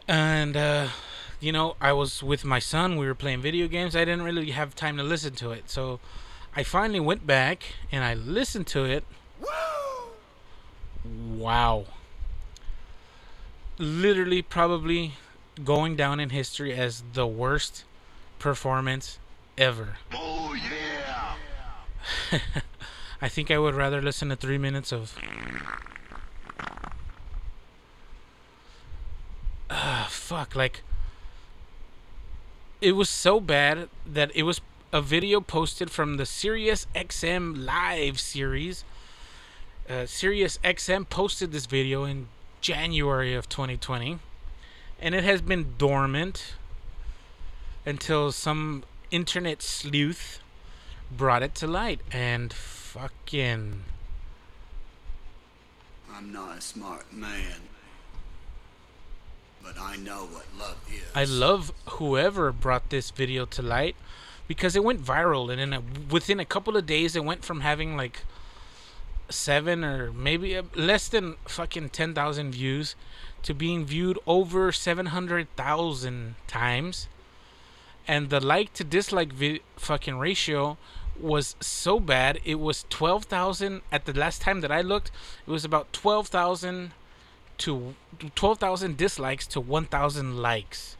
And, 0.07 0.57
uh, 0.57 0.87
you 1.39 1.51
know, 1.51 1.75
I 1.79 1.93
was 1.93 2.23
with 2.23 2.43
my 2.43 2.59
son. 2.59 2.97
We 2.97 3.05
were 3.05 3.15
playing 3.15 3.41
video 3.41 3.67
games. 3.67 3.95
I 3.95 4.05
didn't 4.05 4.23
really 4.23 4.51
have 4.51 4.75
time 4.75 4.97
to 4.97 5.03
listen 5.03 5.33
to 5.35 5.51
it. 5.51 5.69
So 5.69 5.99
I 6.55 6.63
finally 6.63 6.99
went 6.99 7.25
back 7.25 7.63
and 7.91 8.03
I 8.03 8.13
listened 8.13 8.67
to 8.67 8.85
it. 8.85 9.05
Wow. 11.05 11.85
Literally, 13.77 14.41
probably 14.41 15.13
going 15.63 15.95
down 15.95 16.19
in 16.19 16.29
history 16.29 16.73
as 16.73 17.03
the 17.13 17.25
worst 17.25 17.83
performance 18.37 19.17
ever. 19.61 19.97
Oh 20.11 20.55
yeah! 20.55 21.35
I 23.21 23.29
think 23.29 23.51
I 23.51 23.59
would 23.59 23.75
rather 23.75 24.01
listen 24.01 24.29
to 24.29 24.35
three 24.35 24.57
minutes 24.57 24.91
of. 24.91 25.15
Ah, 29.69 30.07
fuck. 30.09 30.55
Like, 30.55 30.81
it 32.81 32.93
was 32.93 33.07
so 33.07 33.39
bad 33.39 33.87
that 34.05 34.31
it 34.35 34.43
was 34.43 34.61
a 34.91 35.01
video 35.01 35.39
posted 35.39 35.91
from 35.91 36.17
the 36.17 36.25
Sirius 36.25 36.87
XM 36.95 37.63
live 37.63 38.19
series, 38.19 38.83
uh, 39.87 40.05
Sirius 40.07 40.57
XM 40.63 41.07
posted 41.07 41.51
this 41.51 41.67
video 41.67 42.03
in 42.03 42.27
January 42.61 43.35
of 43.35 43.47
2020, 43.47 44.19
and 44.99 45.15
it 45.15 45.23
has 45.23 45.41
been 45.41 45.75
dormant 45.77 46.55
until 47.85 48.31
some 48.31 48.83
internet 49.11 49.61
sleuth 49.61 50.39
brought 51.15 51.43
it 51.43 51.53
to 51.55 51.67
light. 51.67 51.99
And 52.11 52.51
fucking. 52.51 53.83
I'm 56.13 56.33
not 56.33 56.57
a 56.57 56.61
smart 56.61 57.13
man, 57.13 57.61
but 59.63 59.75
I 59.79 59.95
know 59.95 60.25
what 60.25 60.45
love 60.59 60.77
is. 60.91 61.03
I 61.15 61.23
love 61.23 61.71
whoever 61.87 62.51
brought 62.51 62.89
this 62.89 63.11
video 63.11 63.45
to 63.45 63.61
light 63.61 63.95
because 64.47 64.75
it 64.75 64.83
went 64.83 65.01
viral, 65.01 65.49
and 65.51 65.61
in 65.61 65.73
a, 65.73 65.81
within 66.11 66.39
a 66.39 66.45
couple 66.45 66.75
of 66.75 66.85
days, 66.85 67.15
it 67.15 67.23
went 67.23 67.45
from 67.45 67.61
having 67.61 67.95
like 67.95 68.23
seven 69.29 69.85
or 69.85 70.11
maybe 70.11 70.57
uh, 70.57 70.63
less 70.75 71.07
than 71.07 71.37
fucking 71.45 71.89
ten 71.89 72.13
thousand 72.13 72.51
views 72.51 72.95
to 73.43 73.53
being 73.53 73.85
viewed 73.85 74.19
over 74.27 74.73
seven 74.73 75.07
hundred 75.07 75.47
thousand 75.55 76.35
times, 76.47 77.07
and 78.07 78.29
the 78.29 78.39
like 78.39 78.73
to 78.73 78.83
dislike 78.83 79.33
vi- 79.33 79.61
fucking 79.75 80.17
ratio 80.17 80.77
was 81.19 81.55
so 81.59 81.99
bad 81.99 82.39
it 82.43 82.55
was 82.55 82.85
12,000 82.89 83.81
at 83.91 84.05
the 84.05 84.13
last 84.13 84.41
time 84.41 84.61
that 84.61 84.71
I 84.71 84.81
looked 84.81 85.11
it 85.45 85.51
was 85.51 85.63
about 85.63 85.93
12,000 85.93 86.93
to 87.61 87.93
12,000 88.35 88.97
dislikes 88.97 89.45
to 89.47 89.59
1,000 89.59 90.37
likes. 90.37 90.97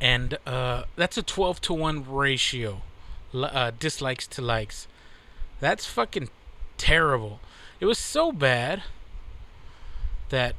And 0.00 0.38
uh, 0.46 0.84
that's 0.96 1.18
a 1.18 1.22
12 1.22 1.60
to 1.62 1.74
1 1.74 2.08
ratio 2.08 2.82
uh, 3.34 3.72
dislikes 3.78 4.26
to 4.28 4.42
likes. 4.42 4.86
That's 5.58 5.86
fucking 5.86 6.30
terrible. 6.78 7.40
It 7.80 7.86
was 7.86 7.98
so 7.98 8.32
bad 8.32 8.84
that 10.30 10.54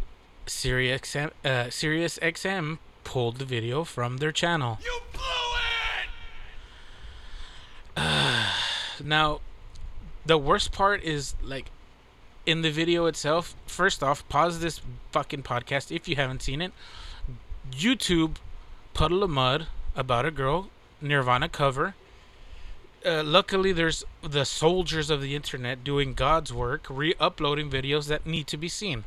Sirius 0.46 1.02
XM, 1.02 1.32
uh, 1.46 1.70
Sirius 1.70 2.20
XM 2.20 2.80
pulled 3.04 3.38
the 3.38 3.46
video 3.46 3.84
from 3.84 4.18
their 4.18 4.32
channel 4.32 4.80
You 4.84 5.00
blew 5.14 5.24
it! 7.98 8.04
Now, 9.04 9.42
the 10.26 10.38
worst 10.38 10.72
part 10.72 11.04
is 11.04 11.36
like 11.42 11.72
in 12.46 12.62
the 12.62 12.72
video 12.72 13.06
itself. 13.06 13.56
First 13.66 14.04
off, 14.04 14.28
pause 14.30 14.60
this 14.60 14.82
fucking 15.12 15.44
podcast 15.44 15.96
if 15.96 16.08
you 16.08 16.16
haven't 16.16 16.42
seen 16.42 16.62
it. 16.62 16.72
YouTube 17.72 18.36
Puddle 18.94 19.24
of 19.24 19.30
Mudd 19.30 19.68
about 19.96 20.26
a 20.26 20.32
girl 20.32 20.70
Nirvana 21.02 21.50
cover. 21.50 21.96
Uh, 23.04 23.24
luckily, 23.24 23.72
there's 23.72 24.04
the 24.22 24.46
soldiers 24.46 25.10
of 25.10 25.22
the 25.22 25.36
internet 25.36 25.84
doing 25.84 26.14
God's 26.14 26.54
work, 26.54 26.86
re-uploading 26.90 27.70
videos 27.70 28.08
that 28.08 28.28
need 28.28 28.46
to 28.48 28.58
be 28.58 28.68
seen. 28.68 29.06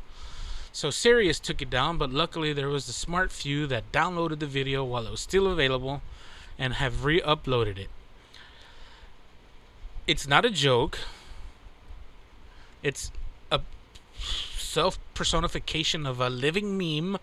So 0.75 0.89
Sirius 0.89 1.39
took 1.39 1.61
it 1.61 1.69
down, 1.69 1.97
but 1.97 2.11
luckily 2.11 2.51
there 2.51 2.67
was 2.67 2.89
a 2.89 2.93
smart 2.93 3.31
few 3.31 3.65
that 3.67 3.91
downloaded 3.91 4.39
the 4.39 4.45
video 4.47 4.83
while 4.83 5.07
it 5.07 5.11
was 5.11 5.21
still 5.21 5.47
available, 5.47 6.01
and 6.59 6.73
have 6.73 7.05
re-uploaded 7.05 7.77
it 7.77 7.89
it's 10.07 10.27
not 10.27 10.45
a 10.45 10.49
joke. 10.49 10.99
It's 12.83 13.11
a 13.51 13.61
self 14.57 14.99
personification 15.13 16.05
of 16.05 16.19
a 16.19 16.29
living 16.29 16.77
meme. 16.77 17.19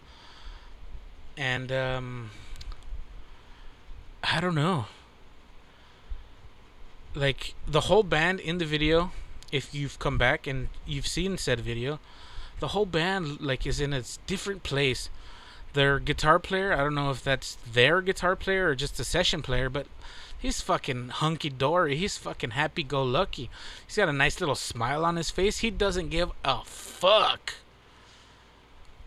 And 1.37 1.71
um 1.71 2.31
I 4.25 4.41
don't 4.41 4.55
know. 4.55 4.87
Like 7.15 7.55
the 7.67 7.83
whole 7.83 8.03
band 8.03 8.41
in 8.41 8.59
the 8.59 8.65
video, 8.65 9.13
if 9.51 9.75
you've 9.75 9.99
come 9.99 10.17
back 10.17 10.47
and 10.47 10.69
you've 10.87 11.07
seen 11.07 11.37
said 11.37 11.61
video, 11.61 12.01
the 12.61 12.69
whole 12.69 12.87
band 12.87 13.41
like 13.41 13.67
is 13.67 13.81
in 13.81 13.93
a 13.93 14.03
different 14.27 14.63
place. 14.63 15.11
Their 15.73 15.99
guitar 15.99 16.39
player, 16.39 16.73
I 16.73 16.79
don't 16.79 16.95
know 16.95 17.11
if 17.11 17.25
that's 17.25 17.57
their 17.71 18.03
guitar 18.03 18.37
player 18.37 18.69
or 18.69 18.75
just 18.75 19.01
a 19.01 19.05
session 19.05 19.41
player, 19.41 19.71
but 19.71 19.87
He's 20.43 20.61
fucking 20.61 21.11
hunky 21.11 21.51
dory. 21.51 21.95
He's 21.95 22.19
fucking 22.19 22.51
happy 22.51 22.83
go 22.83 23.05
lucky. 23.05 23.49
He's 23.87 23.95
got 23.95 24.09
a 24.09 24.13
nice 24.13 24.41
little 24.41 24.57
smile 24.57 25.05
on 25.05 25.15
his 25.15 25.31
face. 25.31 25.59
He 25.59 25.71
doesn't 25.71 26.09
give 26.09 26.33
a 26.45 26.65
fuck. 26.65 27.55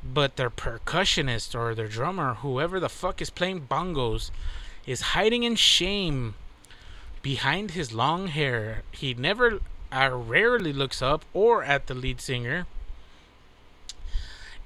But 0.01 0.37
their 0.37 0.49
percussionist 0.49 1.53
or 1.53 1.75
their 1.75 1.89
drummer, 1.89 2.35
whoever 2.35 2.79
the 2.79 2.87
fuck 2.87 3.21
is 3.21 3.29
playing 3.29 3.67
bongos, 3.67 4.31
is 4.85 5.11
hiding 5.11 5.43
in 5.43 5.57
shame 5.57 6.35
behind 7.21 7.71
his 7.71 7.91
long 7.91 8.27
hair. 8.27 8.83
He 8.91 9.13
never, 9.13 9.59
uh, 9.91 10.11
rarely 10.13 10.71
looks 10.71 11.01
up 11.01 11.25
or 11.33 11.65
at 11.65 11.87
the 11.87 11.93
lead 11.93 12.21
singer. 12.21 12.65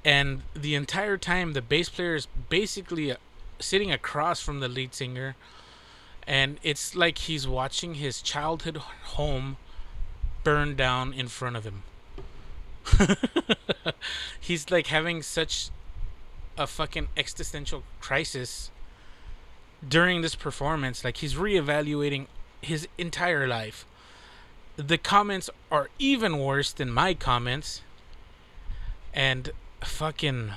And 0.05 0.43
the 0.53 0.75
entire 0.75 1.17
time, 1.17 1.53
the 1.53 1.61
bass 1.61 1.89
player 1.89 2.15
is 2.15 2.27
basically 2.49 3.11
uh, 3.11 3.17
sitting 3.59 3.91
across 3.91 4.41
from 4.41 4.59
the 4.59 4.67
lead 4.67 4.93
singer 4.93 5.35
and 6.29 6.59
it's 6.61 6.95
like 6.95 7.17
he's 7.17 7.47
watching 7.47 7.95
his 7.95 8.21
childhood 8.21 8.77
home 8.77 9.57
burn 10.43 10.75
down 10.75 11.11
in 11.11 11.27
front 11.27 11.55
of 11.55 11.63
him. 11.63 11.81
he's 14.39 14.69
like 14.69 14.87
having 14.87 15.23
such 15.23 15.71
a 16.55 16.67
fucking 16.67 17.07
existential 17.17 17.81
crisis 17.99 18.69
during 19.85 20.21
this 20.21 20.35
performance. 20.35 21.03
Like 21.03 21.17
he's 21.17 21.33
reevaluating 21.33 22.27
his 22.61 22.87
entire 22.99 23.47
life. 23.47 23.87
The 24.77 24.99
comments 24.99 25.49
are 25.71 25.89
even 25.97 26.37
worse 26.37 26.71
than 26.71 26.91
my 26.91 27.15
comments. 27.15 27.81
And 29.15 29.49
fucking 29.81 30.51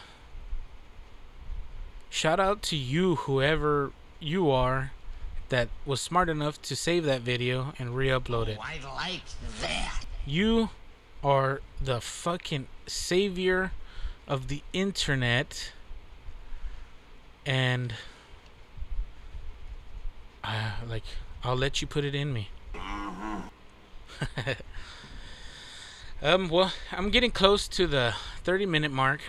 shout 2.11 2.41
out 2.41 2.63
to 2.63 2.77
you, 2.77 3.17
whoever 3.17 3.93
you 4.21 4.51
are 4.51 4.93
that 5.49 5.69
was 5.85 6.01
smart 6.01 6.29
enough 6.29 6.61
to 6.63 6.75
save 6.75 7.05
that 7.05 7.21
video 7.21 7.75
and 7.79 7.95
re-upload 7.95 8.49
it. 8.49 8.59
Oh, 8.61 8.65
I 8.65 8.81
like 8.95 9.23
that. 9.61 10.05
You 10.25 10.71
are 11.23 11.61
the 11.81 12.01
fucking 12.01 12.67
savior 12.87 13.73
of 14.27 14.49
the 14.49 14.63
internet 14.73 15.73
and 17.45 17.95
uh, 20.45 20.71
like 20.89 21.03
I'll 21.45 21.57
let 21.57 21.81
you 21.83 21.89
put 21.89 22.05
it 22.05 22.15
in 22.15 22.33
me. 22.33 22.49
um 26.23 26.49
well, 26.49 26.73
I'm 26.91 27.11
getting 27.11 27.31
close 27.31 27.69
to 27.69 27.87
the 27.87 28.15
30 28.45 28.67
minute 28.67 28.93
mark. 28.93 29.21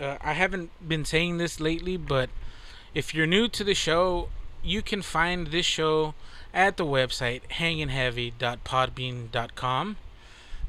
Uh, 0.00 0.16
I 0.20 0.32
haven't 0.32 0.70
been 0.86 1.04
saying 1.04 1.38
this 1.38 1.60
lately, 1.60 1.96
but 1.96 2.30
if 2.94 3.14
you're 3.14 3.26
new 3.26 3.48
to 3.48 3.62
the 3.62 3.74
show, 3.74 4.30
you 4.62 4.82
can 4.82 5.02
find 5.02 5.48
this 5.48 5.66
show 5.66 6.14
at 6.52 6.76
the 6.76 6.84
website 6.84 7.42
hangingheavy.podbean.com. 7.50 9.96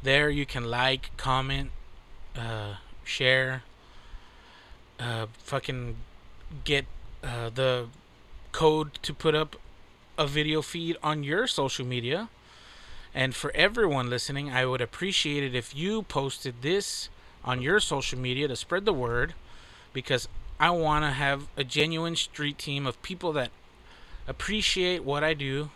There 0.03 0.29
you 0.29 0.45
can 0.45 0.69
like, 0.69 1.09
comment, 1.17 1.71
uh, 2.35 2.75
share, 3.03 3.63
uh, 4.99 5.25
fucking 5.39 5.95
get 6.63 6.85
uh, 7.23 7.49
the 7.49 7.87
code 8.51 8.93
to 9.01 9.11
put 9.13 9.33
up 9.35 9.55
a 10.17 10.27
video 10.27 10.61
feed 10.61 10.97
on 11.03 11.23
your 11.23 11.47
social 11.47 11.85
media. 11.85 12.29
And 13.15 13.33
for 13.33 13.49
everyone 13.55 14.09
listening, 14.09 14.51
I 14.51 14.65
would 14.65 14.81
appreciate 14.81 15.41
it 15.41 15.55
if 15.55 15.73
you 15.73 16.03
posted 16.03 16.61
this 16.61 17.07
on 17.45 17.61
your 17.61 17.79
social 17.79 18.19
media 18.19 18.49
to 18.49 18.57
spread 18.57 18.83
the 18.83 18.91
word 18.91 19.33
because 19.93 20.27
I 20.59 20.71
want 20.71 21.05
to 21.05 21.11
have 21.11 21.47
a 21.55 21.63
genuine 21.63 22.17
street 22.17 22.57
team 22.57 22.85
of 22.85 23.01
people 23.01 23.31
that 23.31 23.51
appreciate 24.27 25.05
what 25.05 25.23
I 25.23 25.33
do 25.33 25.69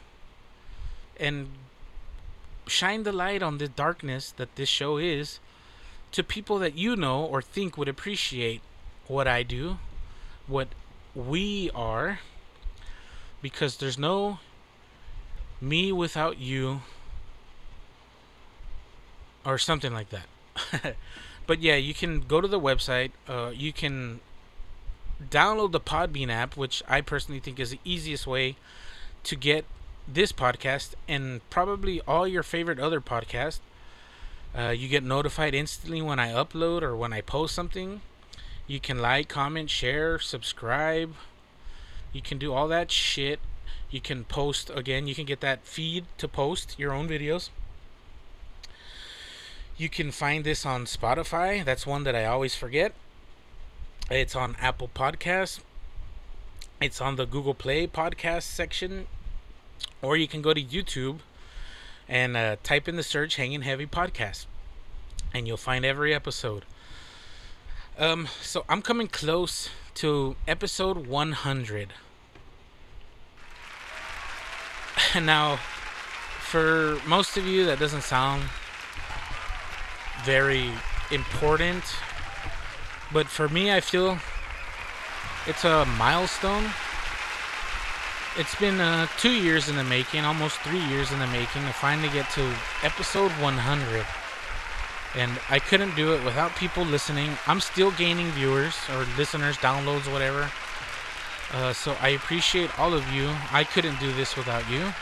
and 1.17 1.47
shine 2.67 3.03
the 3.03 3.13
light 3.13 3.41
on 3.41 3.57
the 3.57 3.69
darkness 3.69 4.33
that 4.35 4.57
this 4.57 4.67
show 4.67 4.97
is 4.97 5.39
to 6.11 6.23
people 6.23 6.59
that 6.59 6.77
you 6.77 6.97
know 6.97 7.23
or 7.23 7.41
think 7.41 7.77
would 7.77 7.87
appreciate 7.87 8.61
what 9.07 9.29
I 9.29 9.43
do, 9.43 9.77
what 10.45 10.67
we 11.15 11.71
are, 11.73 12.19
because 13.41 13.77
there's 13.77 13.97
no 13.97 14.39
me 15.61 15.93
without 15.93 16.37
you 16.37 16.81
or 19.45 19.57
something 19.57 19.93
like 19.93 20.09
that. 20.09 20.95
but 21.47 21.61
yeah, 21.61 21.75
you 21.75 21.93
can 21.93 22.21
go 22.21 22.41
to 22.41 22.47
the 22.47 22.59
website. 22.59 23.11
Uh, 23.27 23.51
you 23.53 23.73
can 23.73 24.19
download 25.29 25.71
the 25.71 25.79
Podbean 25.79 26.29
app, 26.29 26.55
which 26.55 26.81
I 26.87 27.01
personally 27.01 27.39
think 27.39 27.59
is 27.59 27.71
the 27.71 27.79
easiest 27.83 28.25
way 28.25 28.55
to 29.23 29.35
get 29.35 29.65
this 30.07 30.31
podcast 30.31 30.95
and 31.07 31.47
probably 31.49 32.01
all 32.01 32.27
your 32.27 32.43
favorite 32.43 32.79
other 32.79 33.01
podcasts. 33.01 33.59
Uh, 34.57 34.69
you 34.69 34.87
get 34.87 35.03
notified 35.03 35.53
instantly 35.53 36.01
when 36.01 36.19
I 36.19 36.29
upload 36.29 36.81
or 36.81 36.95
when 36.95 37.13
I 37.13 37.21
post 37.21 37.53
something. 37.53 38.01
You 38.65 38.79
can 38.79 38.99
like, 38.99 39.29
comment, 39.29 39.69
share, 39.69 40.19
subscribe. 40.19 41.13
You 42.13 42.21
can 42.21 42.37
do 42.37 42.53
all 42.53 42.67
that 42.67 42.91
shit. 42.91 43.39
You 43.91 44.01
can 44.01 44.23
post 44.23 44.71
again. 44.73 45.07
You 45.07 45.15
can 45.15 45.25
get 45.25 45.41
that 45.41 45.65
feed 45.65 46.05
to 46.17 46.27
post 46.27 46.77
your 46.77 46.93
own 46.93 47.07
videos. 47.07 47.49
You 49.79 49.87
can 49.87 50.11
find 50.11 50.43
this 50.43 50.65
on 50.65 50.83
Spotify. 50.83 51.63
That's 51.63 51.87
one 51.87 52.03
that 52.03 52.13
I 52.13 52.25
always 52.25 52.53
forget. 52.53 52.91
It's 54.11 54.35
on 54.35 54.57
Apple 54.59 54.89
Podcasts. 54.93 55.61
It's 56.81 56.99
on 56.99 57.15
the 57.15 57.25
Google 57.25 57.53
Play 57.53 57.87
podcast 57.87 58.41
section. 58.41 59.07
Or 60.01 60.17
you 60.17 60.27
can 60.27 60.41
go 60.41 60.53
to 60.53 60.61
YouTube 60.61 61.19
and 62.09 62.35
uh, 62.35 62.57
type 62.61 62.89
in 62.89 62.97
the 62.97 63.03
search 63.03 63.37
Hanging 63.37 63.61
Heavy 63.61 63.85
Podcast. 63.85 64.47
And 65.33 65.47
you'll 65.47 65.55
find 65.55 65.85
every 65.85 66.13
episode. 66.13 66.65
Um, 67.97 68.27
so 68.41 68.65
I'm 68.67 68.81
coming 68.81 69.07
close 69.07 69.69
to 69.95 70.35
episode 70.45 71.07
100. 71.07 71.93
now, 75.21 75.55
for 76.41 76.99
most 77.07 77.37
of 77.37 77.47
you, 77.47 77.65
that 77.65 77.79
doesn't 77.79 78.03
sound 78.03 78.43
very 80.25 80.71
important. 81.11 81.83
But 83.11 83.27
for 83.27 83.49
me, 83.49 83.71
I 83.71 83.79
feel 83.79 84.17
it's 85.47 85.65
a 85.65 85.85
milestone. 85.97 86.65
It's 88.37 88.55
been 88.55 88.79
uh, 88.79 89.07
two 89.17 89.31
years 89.31 89.67
in 89.67 89.75
the 89.75 89.83
making, 89.83 90.23
almost 90.23 90.59
three 90.59 90.83
years 90.85 91.11
in 91.11 91.19
the 91.19 91.27
making, 91.27 91.63
to 91.63 91.73
finally 91.73 92.09
get 92.09 92.29
to 92.31 92.53
episode 92.83 93.31
100. 93.31 94.05
And 95.15 95.31
I 95.49 95.57
couldn't 95.57 95.95
do 95.95 96.13
it 96.13 96.23
without 96.23 96.55
people 96.55 96.85
listening. 96.85 97.31
I'm 97.47 97.59
still 97.59 97.91
gaining 97.91 98.27
viewers 98.31 98.75
or 98.91 99.05
listeners, 99.17 99.57
downloads, 99.57 100.11
whatever. 100.11 100.49
Uh, 101.51 101.73
so 101.73 101.95
I 101.99 102.09
appreciate 102.09 102.77
all 102.79 102.93
of 102.93 103.11
you. 103.11 103.33
I 103.51 103.63
couldn't 103.63 103.99
do 103.99 104.13
this 104.13 104.37
without 104.37 104.69
you, 104.69 104.93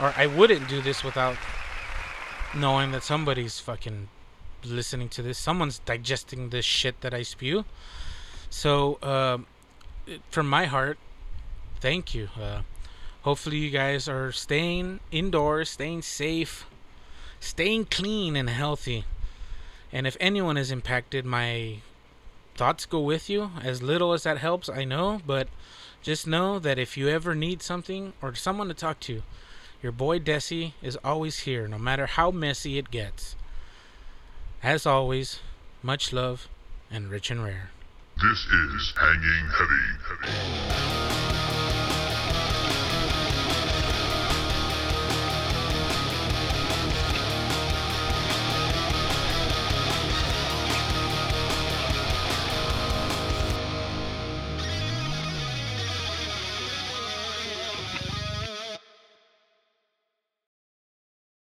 or 0.00 0.14
I 0.16 0.26
wouldn't 0.26 0.68
do 0.68 0.80
this 0.80 1.04
without 1.04 1.36
knowing 2.54 2.92
that 2.92 3.02
somebody's 3.02 3.60
fucking 3.60 4.08
listening 4.64 5.08
to 5.10 5.22
this. 5.22 5.38
Someone's 5.38 5.78
digesting 5.80 6.50
this 6.50 6.64
shit 6.64 7.00
that 7.00 7.14
I 7.14 7.22
spew. 7.22 7.64
So, 8.50 8.98
uh, 9.02 9.38
from 10.30 10.48
my 10.48 10.66
heart, 10.66 10.98
thank 11.80 12.14
you. 12.14 12.28
Uh, 12.40 12.62
hopefully, 13.22 13.58
you 13.58 13.70
guys 13.70 14.08
are 14.08 14.32
staying 14.32 15.00
indoors, 15.10 15.70
staying 15.70 16.02
safe, 16.02 16.66
staying 17.40 17.86
clean 17.86 18.36
and 18.36 18.50
healthy. 18.50 19.04
And 19.92 20.06
if 20.06 20.16
anyone 20.20 20.56
is 20.56 20.70
impacted, 20.70 21.24
my 21.24 21.78
thoughts 22.54 22.86
go 22.86 23.00
with 23.00 23.28
you. 23.28 23.50
As 23.62 23.82
little 23.82 24.12
as 24.12 24.22
that 24.22 24.38
helps, 24.38 24.68
I 24.68 24.84
know, 24.84 25.20
but 25.26 25.48
just 26.02 26.26
know 26.26 26.58
that 26.58 26.78
if 26.78 26.96
you 26.96 27.08
ever 27.08 27.34
need 27.34 27.62
something 27.62 28.12
or 28.20 28.34
someone 28.34 28.68
to 28.68 28.74
talk 28.74 29.00
to, 29.00 29.22
your 29.82 29.92
boy 29.92 30.18
Desi 30.18 30.72
is 30.82 30.98
always 31.04 31.40
here, 31.40 31.66
no 31.66 31.78
matter 31.78 32.06
how 32.06 32.30
messy 32.30 32.78
it 32.78 32.90
gets. 32.90 33.36
As 34.62 34.86
always, 34.86 35.40
much 35.82 36.12
love 36.12 36.46
and 36.88 37.10
rich 37.10 37.32
and 37.32 37.42
rare. 37.42 37.70
This 38.16 38.38
is 38.46 38.92
Hanging 38.96 39.48
Heavy. 39.50 39.88
Heavy. 40.06 41.11